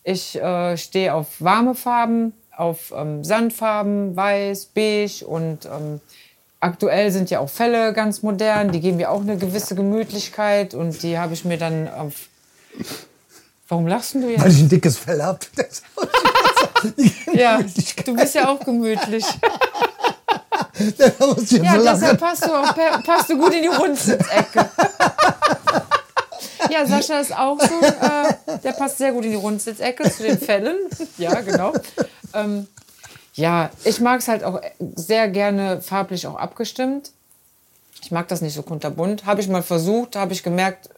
Ich 0.03 0.35
äh, 0.35 0.77
stehe 0.77 1.13
auf 1.13 1.27
warme 1.39 1.75
Farben, 1.75 2.33
auf 2.55 2.93
ähm, 2.95 3.23
Sandfarben, 3.23 4.15
weiß, 4.15 4.65
beige 4.73 5.25
und 5.25 5.65
ähm, 5.65 6.01
aktuell 6.59 7.11
sind 7.11 7.29
ja 7.29 7.39
auch 7.39 7.49
Felle 7.49 7.93
ganz 7.93 8.21
modern. 8.21 8.71
Die 8.71 8.79
geben 8.79 8.97
mir 8.97 9.11
auch 9.11 9.21
eine 9.21 9.37
gewisse 9.37 9.75
Gemütlichkeit 9.75 10.73
und 10.73 11.01
die 11.03 11.17
habe 11.17 11.33
ich 11.33 11.45
mir 11.45 11.57
dann 11.57 11.87
auf. 11.87 12.13
Warum 13.69 13.87
lachst 13.87 14.13
du 14.15 14.23
Weil 14.23 14.31
jetzt? 14.31 14.45
ich 14.47 14.59
ein 14.59 14.69
dickes 14.69 14.97
Fell 14.97 15.21
habe. 15.23 15.39
Ja, 17.33 17.61
du 18.05 18.13
bist 18.13 18.35
ja 18.35 18.49
auch 18.49 18.59
gemütlich. 18.59 19.25
Ja, 20.97 21.11
so 21.17 21.33
deshalb 21.35 22.19
passt 22.19 22.45
du, 22.45 22.51
auch, 22.51 22.75
passt 23.03 23.29
du 23.29 23.37
gut 23.37 23.53
in 23.53 23.61
die 23.61 23.67
Rundsitzecke. 23.67 24.69
Ja, 26.73 26.87
Sascha 26.87 27.19
ist 27.19 27.37
auch 27.37 27.59
so, 27.59 27.81
äh, 27.81 28.57
der 28.63 28.71
passt 28.71 28.97
sehr 28.97 29.11
gut 29.11 29.25
in 29.25 29.31
die 29.31 29.37
Rundsitzecke 29.37 30.09
zu 30.09 30.23
den 30.23 30.39
Fällen. 30.39 30.75
Ja, 31.19 31.39
genau. 31.41 31.71
Ähm, 32.33 32.67
ja, 33.35 33.69
ich 33.83 33.99
mag 33.99 34.21
es 34.21 34.27
halt 34.27 34.43
auch 34.43 34.59
sehr 34.95 35.27
gerne 35.27 35.81
farblich 35.81 36.25
auch 36.25 36.35
abgestimmt. 36.35 37.11
Ich 38.01 38.09
mag 38.09 38.27
das 38.27 38.41
nicht 38.41 38.55
so 38.55 38.63
kunterbunt. 38.63 39.27
Habe 39.27 39.41
ich 39.41 39.47
mal 39.47 39.61
versucht, 39.61 40.15
habe 40.15 40.33
ich 40.33 40.41
gemerkt, 40.41 40.89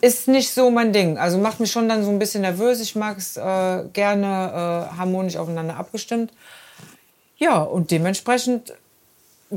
ist 0.00 0.28
nicht 0.28 0.52
so 0.52 0.70
mein 0.70 0.92
Ding. 0.92 1.18
Also 1.18 1.38
macht 1.38 1.58
mich 1.58 1.72
schon 1.72 1.88
dann 1.88 2.04
so 2.04 2.10
ein 2.10 2.20
bisschen 2.20 2.42
nervös. 2.42 2.80
Ich 2.80 2.94
mag 2.94 3.18
es 3.18 3.36
äh, 3.36 3.84
gerne 3.92 4.88
äh, 4.92 4.96
harmonisch 4.96 5.36
aufeinander 5.36 5.76
abgestimmt. 5.76 6.32
Ja, 7.38 7.60
und 7.60 7.90
dementsprechend 7.90 8.72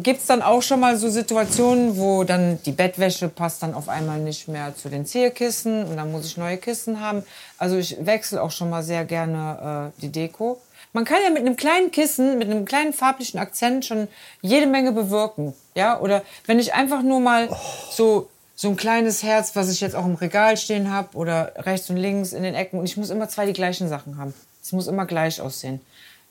gibt 0.04 0.22
es 0.22 0.28
dann 0.28 0.42
auch 0.42 0.62
schon 0.62 0.80
mal 0.80 0.98
so 0.98 1.10
Situationen, 1.10 1.98
wo 1.98 2.24
dann 2.24 2.60
die 2.64 2.72
Bettwäsche 2.72 3.30
passt 3.30 3.64
dann 3.64 3.74
auf 3.74 3.90
einmal 3.90 4.20
nicht 4.20 4.48
mehr 4.48 4.76
zu 4.76 4.90
den 4.90 5.06
Zierkissen 5.06 5.86
und 5.86 5.98
dann 5.98 6.12
muss 6.12 6.26
ich 6.26 6.38
neue 6.38 6.58
Kissen 6.58 7.02
haben. 7.02 7.24
Also 7.58 7.78
ich 7.78 7.98
wechsle 8.06 8.42
auch 8.42 8.52
schon 8.52 8.70
mal 8.70 8.84
sehr 8.84 9.06
gerne 9.06 9.92
äh, 9.98 10.02
die 10.02 10.12
Deko. 10.12 10.62
Man 10.94 11.06
kann 11.06 11.18
ja 11.24 11.30
mit 11.30 11.40
einem 11.40 11.56
kleinen 11.56 11.92
Kissen, 11.92 12.38
mit 12.38 12.50
einem 12.50 12.66
kleinen 12.66 12.94
farblichen 12.94 13.40
Akzent 13.40 13.86
schon 13.86 14.08
jede 14.42 14.68
Menge 14.68 14.92
bewirken. 14.92 15.54
Ja, 15.76 16.00
oder 16.00 16.24
wenn 16.46 16.60
ich 16.60 16.74
einfach 16.74 17.02
nur 17.02 17.20
mal 17.20 17.50
so, 17.92 18.30
so 18.56 18.70
ein 18.70 18.78
kleines 18.78 19.24
Herz, 19.24 19.56
was 19.56 19.72
ich 19.72 19.82
jetzt 19.82 19.96
auch 19.96 20.06
im 20.06 20.16
Regal 20.16 20.58
stehen 20.58 20.92
habe 20.92 21.18
oder 21.18 21.54
rechts 21.58 21.90
und 21.90 21.98
links 21.98 22.34
in 22.34 22.44
den 22.44 22.56
Ecken 22.56 22.80
und 22.80 22.86
ich 22.86 22.98
muss 22.98 23.10
immer 23.10 23.30
zwei 23.30 23.46
die 23.46 23.54
gleichen 23.54 23.90
Sachen 23.90 24.18
haben. 24.18 24.34
Es 24.62 24.72
muss 24.72 24.88
immer 24.88 25.06
gleich 25.06 25.42
aussehen. 25.42 25.82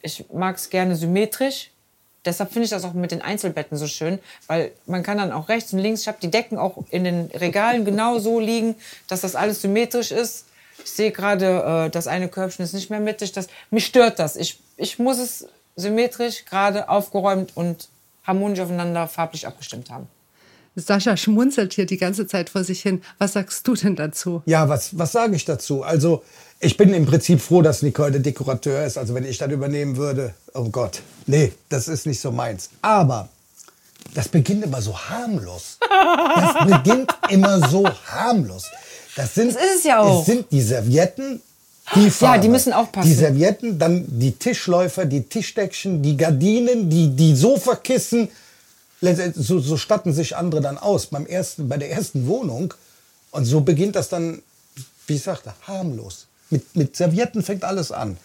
Ich 0.02 0.24
mag 0.32 0.56
es 0.56 0.70
gerne 0.70 0.94
symmetrisch, 0.94 1.70
Deshalb 2.26 2.52
finde 2.52 2.64
ich 2.64 2.70
das 2.70 2.84
auch 2.84 2.92
mit 2.92 3.12
den 3.12 3.22
Einzelbetten 3.22 3.78
so 3.78 3.86
schön, 3.86 4.18
weil 4.46 4.72
man 4.86 5.02
kann 5.02 5.18
dann 5.18 5.32
auch 5.32 5.48
rechts 5.48 5.72
und 5.72 5.78
links, 5.78 6.02
ich 6.02 6.08
habe 6.08 6.18
die 6.20 6.30
Decken 6.30 6.58
auch 6.58 6.76
in 6.90 7.04
den 7.04 7.30
Regalen 7.32 7.84
genau 7.84 8.18
so 8.18 8.40
liegen, 8.40 8.74
dass 9.06 9.22
das 9.22 9.36
alles 9.36 9.62
symmetrisch 9.62 10.10
ist. 10.10 10.46
Ich 10.84 10.90
sehe 10.90 11.12
gerade, 11.12 11.86
äh, 11.86 11.90
das 11.90 12.06
eine 12.06 12.28
Körbchen 12.28 12.64
ist 12.64 12.74
nicht 12.74 12.90
mehr 12.90 13.00
mittig. 13.00 13.32
Das, 13.32 13.48
mich 13.70 13.86
stört 13.86 14.18
das. 14.18 14.36
Ich, 14.36 14.58
ich 14.76 14.98
muss 14.98 15.18
es 15.18 15.46
symmetrisch, 15.76 16.44
gerade 16.44 16.88
aufgeräumt 16.88 17.52
und 17.56 17.88
harmonisch 18.24 18.60
aufeinander 18.60 19.06
farblich 19.06 19.46
abgestimmt 19.46 19.90
haben. 19.90 20.08
Sascha 20.76 21.16
schmunzelt 21.16 21.72
hier 21.72 21.86
die 21.86 21.96
ganze 21.96 22.26
Zeit 22.26 22.50
vor 22.50 22.62
sich 22.62 22.82
hin. 22.82 23.02
Was 23.18 23.32
sagst 23.32 23.66
du 23.66 23.74
denn 23.74 23.96
dazu? 23.96 24.42
Ja, 24.44 24.68
was, 24.68 24.96
was 24.98 25.12
sage 25.12 25.34
ich 25.34 25.44
dazu? 25.46 25.82
Also, 25.82 26.22
ich 26.60 26.76
bin 26.76 26.92
im 26.92 27.06
Prinzip 27.06 27.40
froh, 27.40 27.62
dass 27.62 27.82
Nicole 27.82 28.12
der 28.12 28.20
Dekorateur 28.20 28.84
ist. 28.84 28.98
Also, 28.98 29.14
wenn 29.14 29.24
ich 29.24 29.38
das 29.38 29.50
übernehmen 29.50 29.96
würde, 29.96 30.34
oh 30.54 30.68
Gott. 30.68 31.00
Nee, 31.26 31.52
das 31.70 31.88
ist 31.88 32.06
nicht 32.06 32.20
so 32.20 32.30
meins. 32.30 32.68
Aber 32.82 33.30
das 34.14 34.28
beginnt 34.28 34.64
immer 34.64 34.82
so 34.82 34.96
harmlos. 34.98 35.78
Das 35.80 36.66
beginnt 36.82 37.10
immer 37.30 37.68
so 37.68 37.88
harmlos. 38.06 38.64
Das, 39.16 39.34
sind, 39.34 39.54
Das 39.54 39.62
ist 39.62 39.76
es 39.78 39.84
ja 39.84 40.00
auch. 40.00 40.20
Es 40.20 40.26
sind 40.26 40.46
die 40.52 40.60
Servietten, 40.60 41.40
die 41.94 42.10
Farbe. 42.10 42.40
die 42.40 42.48
müssen 42.48 42.72
auch 42.72 42.92
passen. 42.92 43.08
Die 43.08 43.14
Servietten, 43.14 43.78
dann 43.78 44.04
die 44.06 44.32
Tischläufer, 44.32 45.06
die 45.06 45.22
Tischdeckchen, 45.22 46.02
die 46.02 46.16
Gardinen, 46.16 46.90
die, 46.90 47.08
die 47.14 47.34
Sofakissen. 47.34 48.28
Letztendlich- 49.00 49.46
So, 49.46 49.58
so 49.60 49.76
statten 49.76 50.12
sich 50.12 50.36
andere 50.36 50.60
dann 50.60 50.78
aus 50.78 51.06
beim 51.06 51.26
ersten, 51.26 51.68
bei 51.68 51.76
der 51.76 51.90
ersten 51.90 52.26
Wohnung. 52.26 52.74
Und 53.30 53.44
so 53.44 53.60
beginnt 53.60 53.96
das 53.96 54.08
dann, 54.08 54.42
wie 55.06 55.16
ich 55.16 55.22
sagte, 55.22 55.52
harmlos. 55.66 56.26
Mit, 56.50 56.74
mit 56.76 56.96
Servietten 56.96 57.42
fängt 57.42 57.64
alles 57.64 57.92
an. 57.92 58.16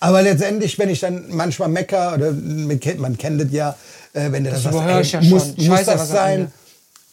Aber 0.00 0.22
letztendlich, 0.22 0.78
wenn 0.78 0.88
ich 0.88 1.00
dann 1.00 1.24
manchmal 1.30 1.68
mecker, 1.68 2.14
oder 2.14 2.32
man 2.32 2.78
kennt, 2.80 3.00
man 3.00 3.16
kennt 3.18 3.40
das 3.40 3.48
ja, 3.52 3.76
äh, 4.12 4.30
wenn 4.32 4.44
du 4.44 4.50
das, 4.50 4.62
Das 4.62 4.72
sagst, 4.74 5.00
ich 5.06 5.12
ja 5.12 5.20
muss. 5.22 5.52
Ich 5.56 5.68
muss 5.68 5.84
das 5.84 6.08
sein. 6.08 6.52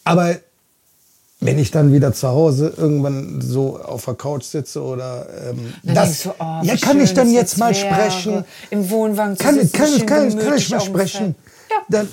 Aber 0.04 0.36
wenn 1.39 1.58
ich 1.58 1.71
dann 1.71 1.91
wieder 1.93 2.13
zu 2.13 2.28
Hause 2.28 2.74
irgendwann 2.78 3.41
so 3.41 3.80
auf 3.82 4.06
der 4.06 4.13
Couch 4.13 4.43
sitze 4.43 4.82
oder 4.82 5.26
ähm, 5.50 5.74
Dann 5.84 5.95
das, 5.95 6.24
du, 6.24 6.30
oh, 6.38 6.60
ja, 6.63 6.76
kann 6.78 7.00
ich 7.00 7.10
schön 7.10 7.15
dann 7.15 7.28
es 7.28 7.34
jetzt 7.34 7.58
mal 7.58 7.74
wäre, 7.74 8.12
sprechen? 8.12 8.45
Im 8.69 8.89
Wohnwagen 8.89 9.38
zu 9.38 9.43
Kann, 9.43 9.56
sitzen, 9.56 9.71
kann, 9.74 10.06
kann, 10.06 10.39
kann 10.39 10.58
ich 10.58 10.69
mal 10.69 10.80
sprechen? 10.82 11.36
Ja. 11.69 11.78
Dann, 11.89 12.10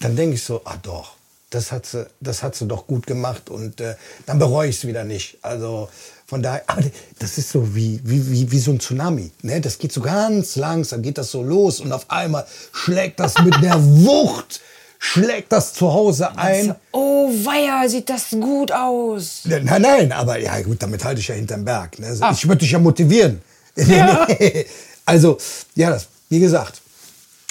dann 0.00 0.16
denke 0.16 0.36
ich 0.36 0.42
so, 0.42 0.60
ah 0.64 0.76
doch, 0.82 1.12
das 1.50 1.72
hat 1.72 1.86
sie, 1.86 2.06
das 2.20 2.42
hat 2.42 2.54
sie 2.54 2.66
doch 2.66 2.86
gut 2.86 3.06
gemacht 3.06 3.50
und 3.50 3.80
äh, 3.80 3.94
dann 4.26 4.38
bereue 4.38 4.68
ich 4.68 4.76
es 4.76 4.86
wieder 4.86 5.04
nicht. 5.04 5.38
Also 5.42 5.88
von 6.26 6.42
daher, 6.42 6.62
aber 6.66 6.82
das 7.18 7.38
ist 7.38 7.50
so 7.50 7.74
wie, 7.74 8.00
wie, 8.04 8.30
wie, 8.30 8.50
wie 8.50 8.58
so 8.58 8.70
ein 8.72 8.80
Tsunami. 8.80 9.30
Ne? 9.42 9.60
Das 9.60 9.78
geht 9.78 9.92
so 9.92 10.02
ganz 10.02 10.56
langsam, 10.56 11.00
geht 11.02 11.16
das 11.16 11.30
so 11.30 11.42
los 11.42 11.80
und 11.80 11.92
auf 11.92 12.10
einmal 12.10 12.46
schlägt 12.72 13.18
das 13.20 13.38
mit 13.38 13.54
der 13.62 13.82
Wucht, 13.82 14.60
schlägt 14.98 15.52
das 15.52 15.72
zu 15.72 15.90
Hause 15.90 16.36
ein. 16.36 16.74
Oh, 16.92 17.30
weia, 17.30 17.88
sieht 17.88 18.10
das 18.10 18.30
gut 18.30 18.70
aus. 18.70 19.40
Nein, 19.44 19.80
nein, 19.80 20.12
aber 20.12 20.38
ja 20.38 20.60
gut, 20.60 20.82
damit 20.82 21.02
halte 21.02 21.20
ich 21.20 21.28
ja 21.28 21.34
hinterm 21.34 21.64
Berg. 21.64 21.98
Ne? 21.98 22.14
Ah. 22.20 22.32
Ich 22.32 22.46
würde 22.46 22.58
dich 22.58 22.72
ja 22.72 22.78
motivieren. 22.78 23.40
also, 25.06 25.38
ja, 25.76 25.90
das, 25.90 26.08
wie 26.28 26.40
gesagt. 26.40 26.82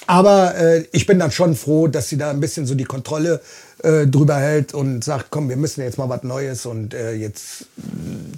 Aber 0.08 0.56
äh, 0.56 0.86
ich 0.94 1.06
bin 1.06 1.20
dann 1.20 1.32
schon 1.32 1.56
froh, 1.56 1.88
dass 1.88 2.10
sie 2.10 2.18
da 2.18 2.30
ein 2.30 2.40
bisschen 2.40 2.66
so 2.66 2.76
die 2.76 2.86
Kontrolle 2.86 3.42
äh, 3.84 4.08
drüber 4.08 4.38
hält 4.38 4.74
und 4.74 5.04
sagt, 5.04 5.28
komm, 5.30 5.50
wir 5.50 5.58
müssen 5.58 5.82
jetzt 5.82 5.98
mal 5.98 6.10
was 6.10 6.24
Neues 6.24 6.66
und 6.66 6.94
äh, 6.94 7.14
jetzt 7.14 7.66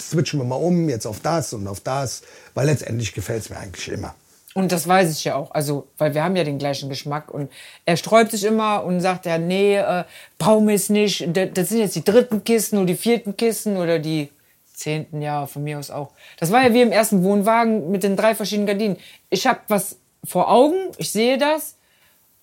switchen 0.01 0.39
wir 0.39 0.45
mal 0.45 0.55
um, 0.55 0.89
jetzt 0.89 1.05
auf 1.05 1.19
das 1.19 1.53
und 1.53 1.67
auf 1.67 1.79
das, 1.79 2.23
weil 2.55 2.65
letztendlich 2.65 3.13
gefällt 3.13 3.43
es 3.43 3.49
mir 3.49 3.57
eigentlich 3.57 3.87
immer. 3.89 4.15
Und 4.55 4.71
das 4.71 4.87
weiß 4.87 5.11
ich 5.11 5.23
ja 5.23 5.35
auch. 5.35 5.51
Also, 5.51 5.87
weil 5.99 6.15
wir 6.15 6.23
haben 6.23 6.35
ja 6.35 6.43
den 6.43 6.57
gleichen 6.57 6.89
Geschmack. 6.89 7.31
Und 7.31 7.51
er 7.85 7.97
sträubt 7.97 8.31
sich 8.31 8.43
immer 8.43 8.83
und 8.83 8.99
sagt 8.99 9.27
ja, 9.27 9.37
nee, 9.37 9.77
äh, 9.77 10.03
brauchen 10.39 10.67
wir 10.67 10.75
es 10.75 10.89
nicht. 10.89 11.27
Das, 11.33 11.49
das 11.53 11.69
sind 11.69 11.79
jetzt 11.79 11.95
die 11.95 12.03
dritten 12.03 12.43
Kisten 12.43 12.77
oder 12.77 12.87
die 12.87 12.95
vierten 12.95 13.37
Kisten 13.37 13.77
oder 13.77 13.99
die 13.99 14.29
zehnten, 14.73 15.21
ja, 15.21 15.45
von 15.45 15.63
mir 15.63 15.77
aus 15.77 15.91
auch. 15.91 16.11
Das 16.39 16.51
war 16.51 16.63
ja 16.63 16.73
wie 16.73 16.81
im 16.81 16.91
ersten 16.91 17.23
Wohnwagen 17.23 17.91
mit 17.91 18.03
den 18.03 18.15
drei 18.15 18.33
verschiedenen 18.33 18.67
Gardinen. 18.67 18.97
Ich 19.29 19.45
habe 19.45 19.59
was 19.67 19.97
vor 20.25 20.49
Augen, 20.49 20.75
ich 20.97 21.11
sehe 21.11 21.37
das 21.37 21.75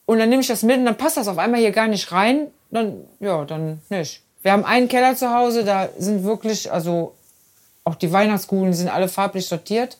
und 0.06 0.18
dann 0.18 0.28
nehme 0.28 0.42
ich 0.42 0.48
das 0.48 0.62
mit 0.62 0.78
und 0.78 0.84
dann 0.86 0.96
passt 0.96 1.16
das 1.16 1.28
auf 1.28 1.38
einmal 1.38 1.60
hier 1.60 1.72
gar 1.72 1.88
nicht 1.88 2.10
rein. 2.12 2.48
Dann, 2.70 3.04
ja, 3.20 3.44
dann 3.44 3.80
nicht. 3.88 4.22
Wir 4.42 4.52
haben 4.52 4.64
einen 4.64 4.88
Keller 4.88 5.14
zu 5.16 5.32
Hause, 5.32 5.64
da 5.64 5.88
sind 5.98 6.24
wirklich, 6.24 6.70
also 6.72 7.14
auch 7.84 7.94
die 7.94 8.12
Weihnachtskugeln 8.12 8.72
sind 8.74 8.88
alle 8.88 9.08
farblich 9.08 9.46
sortiert. 9.46 9.96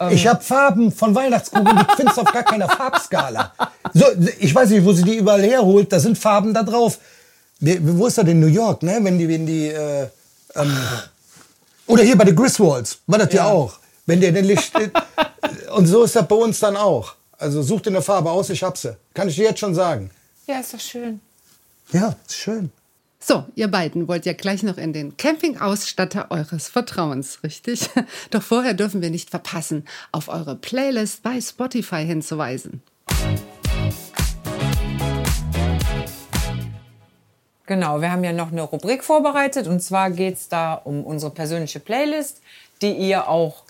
Ähm. 0.00 0.10
Ich 0.10 0.26
habe 0.26 0.42
Farben 0.42 0.90
von 0.92 1.14
Weihnachtskugeln, 1.14 1.76
die 1.76 1.96
findest 1.96 2.18
du 2.18 2.22
auf 2.22 2.32
gar 2.32 2.42
keiner 2.42 2.68
Farbskala. 2.68 3.52
So, 3.92 4.06
ich 4.38 4.54
weiß 4.54 4.70
nicht, 4.70 4.84
wo 4.84 4.92
sie 4.92 5.02
die 5.04 5.16
überall 5.16 5.42
herholt, 5.42 5.92
da 5.92 6.00
sind 6.00 6.18
Farben 6.18 6.52
da 6.54 6.62
drauf. 6.62 6.98
Wo 7.60 8.06
ist 8.06 8.18
das 8.18 8.26
in 8.26 8.40
New 8.40 8.46
York, 8.48 8.82
ne? 8.82 8.98
Wenn 9.00 9.18
die, 9.18 9.28
wenn 9.28 9.46
die, 9.46 9.68
äh, 9.68 10.08
ähm, 10.56 10.76
oder 11.86 12.02
hier 12.02 12.18
bei 12.18 12.24
den 12.24 12.34
Griswolds, 12.36 12.98
war 13.06 13.18
das 13.18 13.32
Ja. 13.32 13.46
auch. 13.46 13.74
Wenn 14.06 14.20
der 14.20 14.32
den 14.32 14.44
Licht, 14.44 14.72
und 15.74 15.86
so 15.86 16.02
ist 16.02 16.14
das 16.14 16.28
bei 16.28 16.36
uns 16.36 16.60
dann 16.60 16.76
auch. 16.76 17.14
Also 17.38 17.62
such 17.62 17.82
dir 17.82 17.90
eine 17.90 18.02
Farbe 18.02 18.30
aus, 18.30 18.50
ich 18.50 18.62
hab 18.62 18.76
sie. 18.76 18.96
Kann 19.14 19.28
ich 19.28 19.36
dir 19.36 19.44
jetzt 19.44 19.60
schon 19.60 19.74
sagen. 19.74 20.10
Ja, 20.46 20.60
ist 20.60 20.74
doch 20.74 20.80
schön. 20.80 21.20
Ja, 21.92 22.14
ist 22.26 22.36
schön. 22.36 22.70
So, 23.18 23.44
ihr 23.54 23.68
beiden 23.68 24.06
wollt 24.06 24.26
ja 24.26 24.34
gleich 24.34 24.62
noch 24.62 24.76
in 24.76 24.92
den 24.92 25.16
Campingausstatter 25.16 26.30
eures 26.30 26.68
Vertrauens, 26.68 27.42
richtig? 27.42 27.88
Doch 28.30 28.42
vorher 28.42 28.74
dürfen 28.74 29.00
wir 29.00 29.08
nicht 29.08 29.30
verpassen, 29.30 29.86
auf 30.12 30.28
eure 30.28 30.56
Playlist 30.56 31.22
bei 31.22 31.40
Spotify 31.40 32.04
hinzuweisen. 32.04 32.82
Genau, 37.64 38.02
wir 38.02 38.12
haben 38.12 38.24
ja 38.24 38.34
noch 38.34 38.52
eine 38.52 38.60
Rubrik 38.60 39.02
vorbereitet 39.02 39.66
und 39.66 39.80
zwar 39.80 40.10
geht 40.10 40.34
es 40.34 40.50
da 40.50 40.74
um 40.74 41.02
unsere 41.02 41.32
persönliche 41.32 41.80
Playlist, 41.80 42.42
die 42.82 42.92
ihr 42.92 43.26
auch 43.26 43.64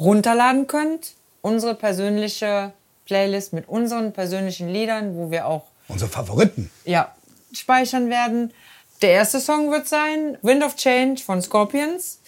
runterladen 0.00 0.66
könnt. 0.66 1.14
Unsere 1.42 1.74
persönliche 1.74 2.72
Playlist 3.04 3.52
mit 3.52 3.68
unseren 3.68 4.12
persönlichen 4.12 4.68
Liedern, 4.72 5.16
wo 5.16 5.30
wir 5.30 5.46
auch 5.46 5.64
Unsere 5.88 6.10
Favoriten. 6.10 6.70
ja, 6.84 7.14
speichern 7.52 8.10
werden. 8.10 8.52
Der 9.02 9.12
erste 9.12 9.40
Song 9.40 9.70
wird 9.70 9.88
sein 9.88 10.36
Wind 10.42 10.62
of 10.62 10.76
Change 10.76 11.22
von 11.22 11.40
Scorpions, 11.42 12.20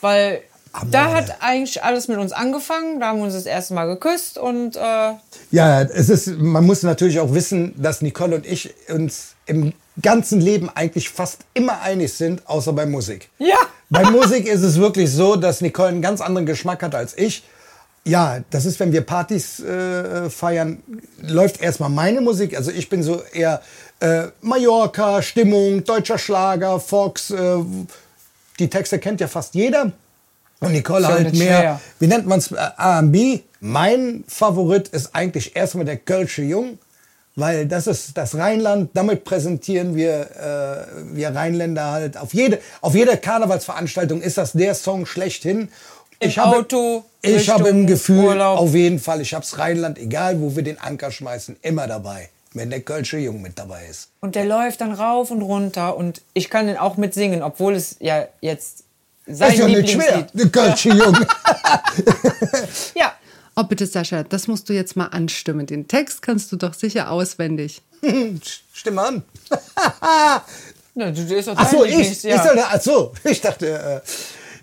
weil 0.00 0.42
da 0.90 1.04
Amore. 1.04 1.16
hat 1.16 1.36
eigentlich 1.40 1.82
alles 1.82 2.08
mit 2.08 2.18
uns 2.18 2.32
angefangen. 2.32 3.00
Da 3.00 3.08
haben 3.08 3.18
wir 3.18 3.24
uns 3.24 3.34
das 3.34 3.46
erste 3.46 3.74
Mal 3.74 3.86
geküsst 3.86 4.38
und 4.38 4.76
äh, 4.76 5.12
Ja, 5.50 5.82
es 5.82 6.08
ist, 6.08 6.38
man 6.38 6.64
muss 6.64 6.82
natürlich 6.82 7.20
auch 7.20 7.34
wissen, 7.34 7.74
dass 7.76 8.02
Nicole 8.02 8.36
und 8.36 8.46
ich 8.46 8.74
uns 8.88 9.34
im 9.46 9.72
ganzen 10.00 10.40
Leben 10.40 10.70
eigentlich 10.74 11.10
fast 11.10 11.40
immer 11.54 11.82
einig 11.82 12.12
sind, 12.14 12.48
außer 12.48 12.72
bei 12.72 12.86
Musik. 12.86 13.28
Ja. 13.38 13.58
Bei 13.90 14.04
Musik 14.10 14.46
ist 14.46 14.62
es 14.62 14.78
wirklich 14.78 15.10
so, 15.10 15.36
dass 15.36 15.60
Nicole 15.60 15.88
einen 15.88 16.02
ganz 16.02 16.22
anderen 16.22 16.46
Geschmack 16.46 16.82
hat 16.82 16.94
als 16.94 17.16
ich. 17.16 17.44
Ja, 18.04 18.40
das 18.50 18.64
ist, 18.64 18.80
wenn 18.80 18.92
wir 18.92 19.02
Partys 19.02 19.60
äh, 19.60 20.28
feiern, 20.30 20.82
läuft 21.20 21.60
erstmal 21.60 21.90
meine 21.90 22.20
Musik. 22.20 22.56
Also 22.56 22.70
ich 22.70 22.88
bin 22.88 23.02
so 23.02 23.22
eher 23.32 23.60
äh, 24.00 24.24
Mallorca, 24.40 25.22
Stimmung, 25.22 25.84
deutscher 25.84 26.18
Schlager, 26.18 26.80
Fox. 26.80 27.30
Äh, 27.30 27.58
die 28.58 28.68
Texte 28.68 28.98
kennt 28.98 29.20
ja 29.20 29.28
fast 29.28 29.54
jeder. 29.54 29.92
Und 30.62 30.72
Nicole 30.72 31.06
halt 31.08 31.32
mehr, 31.34 31.58
schwer. 31.58 31.80
wie 31.98 32.06
nennt 32.06 32.26
man 32.26 32.38
es, 32.38 32.50
äh, 32.52 32.56
R&B. 32.78 33.40
Mein 33.60 34.24
Favorit 34.28 34.88
ist 34.88 35.14
eigentlich 35.14 35.54
erstmal 35.54 35.84
der 35.84 35.96
Kölsche 35.98 36.42
Jung, 36.42 36.78
weil 37.36 37.66
das 37.66 37.86
ist 37.86 38.16
das 38.16 38.34
Rheinland. 38.36 38.90
Damit 38.94 39.24
präsentieren 39.24 39.94
wir, 39.94 40.20
äh, 40.92 41.14
wir 41.16 41.34
Rheinländer 41.34 41.90
halt. 41.90 42.16
Auf 42.16 42.34
jede, 42.34 42.58
auf 42.80 42.94
jeder 42.94 43.16
Karnevalsveranstaltung 43.16 44.20
ist 44.22 44.38
das 44.38 44.52
der 44.52 44.74
Song 44.74 45.06
schlechthin. 45.06 45.68
Im 46.18 46.28
Ich 46.28 46.38
habe- 46.38 46.56
Auto, 46.58 47.04
Ich 47.22 47.48
habe 47.50 47.68
im 47.68 47.76
Richtung 47.76 47.86
Gefühl, 47.86 48.24
Urlaub. 48.26 48.58
auf 48.58 48.74
jeden 48.74 48.98
Fall, 48.98 49.20
ich 49.20 49.34
hab's 49.34 49.58
Rheinland, 49.58 49.98
egal 49.98 50.40
wo 50.40 50.54
wir 50.56 50.62
den 50.62 50.78
Anker 50.78 51.10
schmeißen, 51.10 51.56
immer 51.62 51.86
dabei, 51.86 52.28
wenn 52.54 52.70
der 52.70 52.80
Kölsche 52.80 53.18
Jung 53.18 53.42
mit 53.42 53.58
dabei 53.58 53.86
ist. 53.90 54.08
Und 54.20 54.34
der 54.36 54.44
läuft 54.44 54.80
dann 54.80 54.92
rauf 54.92 55.30
und 55.30 55.42
runter 55.42 55.96
und 55.96 56.22
ich 56.34 56.50
kann 56.50 56.66
den 56.66 56.76
auch 56.76 56.96
mitsingen, 56.96 57.42
obwohl 57.42 57.74
es 57.74 57.96
ja 58.00 58.26
jetzt 58.40 58.81
sein 59.26 59.52
ist 59.52 59.58
ja 59.58 59.68
nicht 59.68 59.90
schwer, 59.90 60.26
der 60.32 60.48
Kölsche 60.48 60.90
Jung. 60.90 61.16
Ja, 62.94 63.12
Oh, 63.54 63.64
bitte, 63.64 63.84
Sascha, 63.86 64.22
das 64.22 64.48
musst 64.48 64.66
du 64.70 64.72
jetzt 64.72 64.96
mal 64.96 65.08
anstimmen. 65.08 65.66
Den 65.66 65.86
Text 65.86 66.22
kannst 66.22 66.50
du 66.52 66.56
doch 66.56 66.72
sicher 66.72 67.10
auswendig. 67.10 67.82
Stimme 68.72 69.02
an. 69.02 69.22
Na, 70.94 71.10
du, 71.10 71.22
du 71.24 71.34
ist 71.36 71.48
doch 71.48 71.54
Ach 71.56 71.70
so, 71.70 71.84
dein 71.84 72.00
ich, 72.00 72.08
Lieblings- 72.08 72.24
ich 72.34 72.42
soll, 72.42 72.58
ach 72.58 72.80
so, 72.80 73.12
ich 73.24 73.40
dachte, 73.42 73.66
äh, 73.68 74.00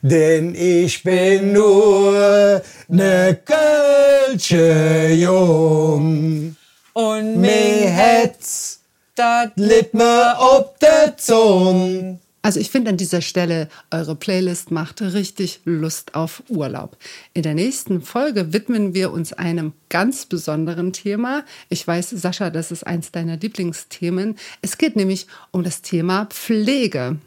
denn 0.01 0.55
ich 0.55 1.03
bin 1.03 1.53
nur 1.53 2.61
ne 2.87 3.39
Kölsche 3.45 5.09
Jung. 5.13 6.55
Und 6.93 7.37
Mir 7.37 7.89
hätt's 7.89 8.79
dat 9.15 9.55
mir 9.57 10.35
ob 10.39 10.79
der 10.79 11.15
Zung. 11.15 12.19
Also 12.41 12.59
ich 12.59 12.71
finde 12.71 12.91
an 12.91 12.97
dieser 12.97 13.21
Stelle, 13.21 13.67
eure 13.91 14.15
Playlist 14.15 14.71
macht 14.71 15.01
richtig 15.01 15.59
Lust 15.65 16.15
auf 16.15 16.41
Urlaub. 16.47 16.95
In 17.33 17.43
der 17.43 17.53
nächsten 17.53 18.01
Folge 18.01 18.53
widmen 18.53 18.93
wir 18.93 19.11
uns 19.11 19.33
einem 19.33 19.73
ganz 19.89 20.25
besonderen 20.25 20.93
Thema. 20.93 21.43
Ich 21.67 21.85
weiß, 21.85 22.11
Sascha, 22.11 22.49
das 22.49 22.71
ist 22.71 22.87
eins 22.87 23.11
deiner 23.11 23.35
Lieblingsthemen. 23.35 24.37
Es 24.61 24.77
geht 24.77 24.95
nämlich 24.95 25.27
um 25.51 25.63
das 25.63 25.81
Thema 25.81 26.27
Pflege. 26.27 27.17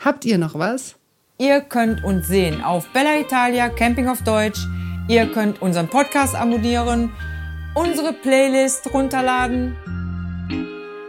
Habt 0.00 0.24
ihr 0.24 0.38
noch 0.38 0.54
was? 0.54 0.94
Ihr 1.38 1.60
könnt 1.60 2.04
uns 2.04 2.28
sehen 2.28 2.62
auf 2.62 2.88
Bella 2.92 3.18
Italia 3.18 3.68
Camping 3.68 4.08
auf 4.08 4.22
Deutsch. 4.22 4.60
Ihr 5.08 5.26
könnt 5.26 5.60
unseren 5.60 5.88
Podcast 5.88 6.34
abonnieren, 6.34 7.12
unsere 7.74 8.12
Playlist 8.12 8.92
runterladen. 8.94 9.76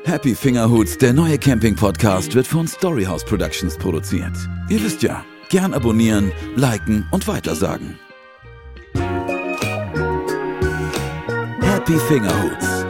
Happy 0.07 0.33
Fingerhoots, 0.35 0.97
der 0.97 1.11
neue 1.11 1.37
Camping-Podcast, 1.37 2.33
wird 2.33 2.47
von 2.47 2.65
Storyhouse 2.65 3.25
Productions 3.25 3.77
produziert. 3.77 4.31
Ihr 4.69 4.81
wisst 4.81 5.03
ja, 5.03 5.25
gern 5.49 5.73
abonnieren, 5.73 6.31
liken 6.55 7.05
und 7.11 7.27
weitersagen. 7.27 7.99
Happy 11.59 11.99
Fingerhoots. 12.07 12.85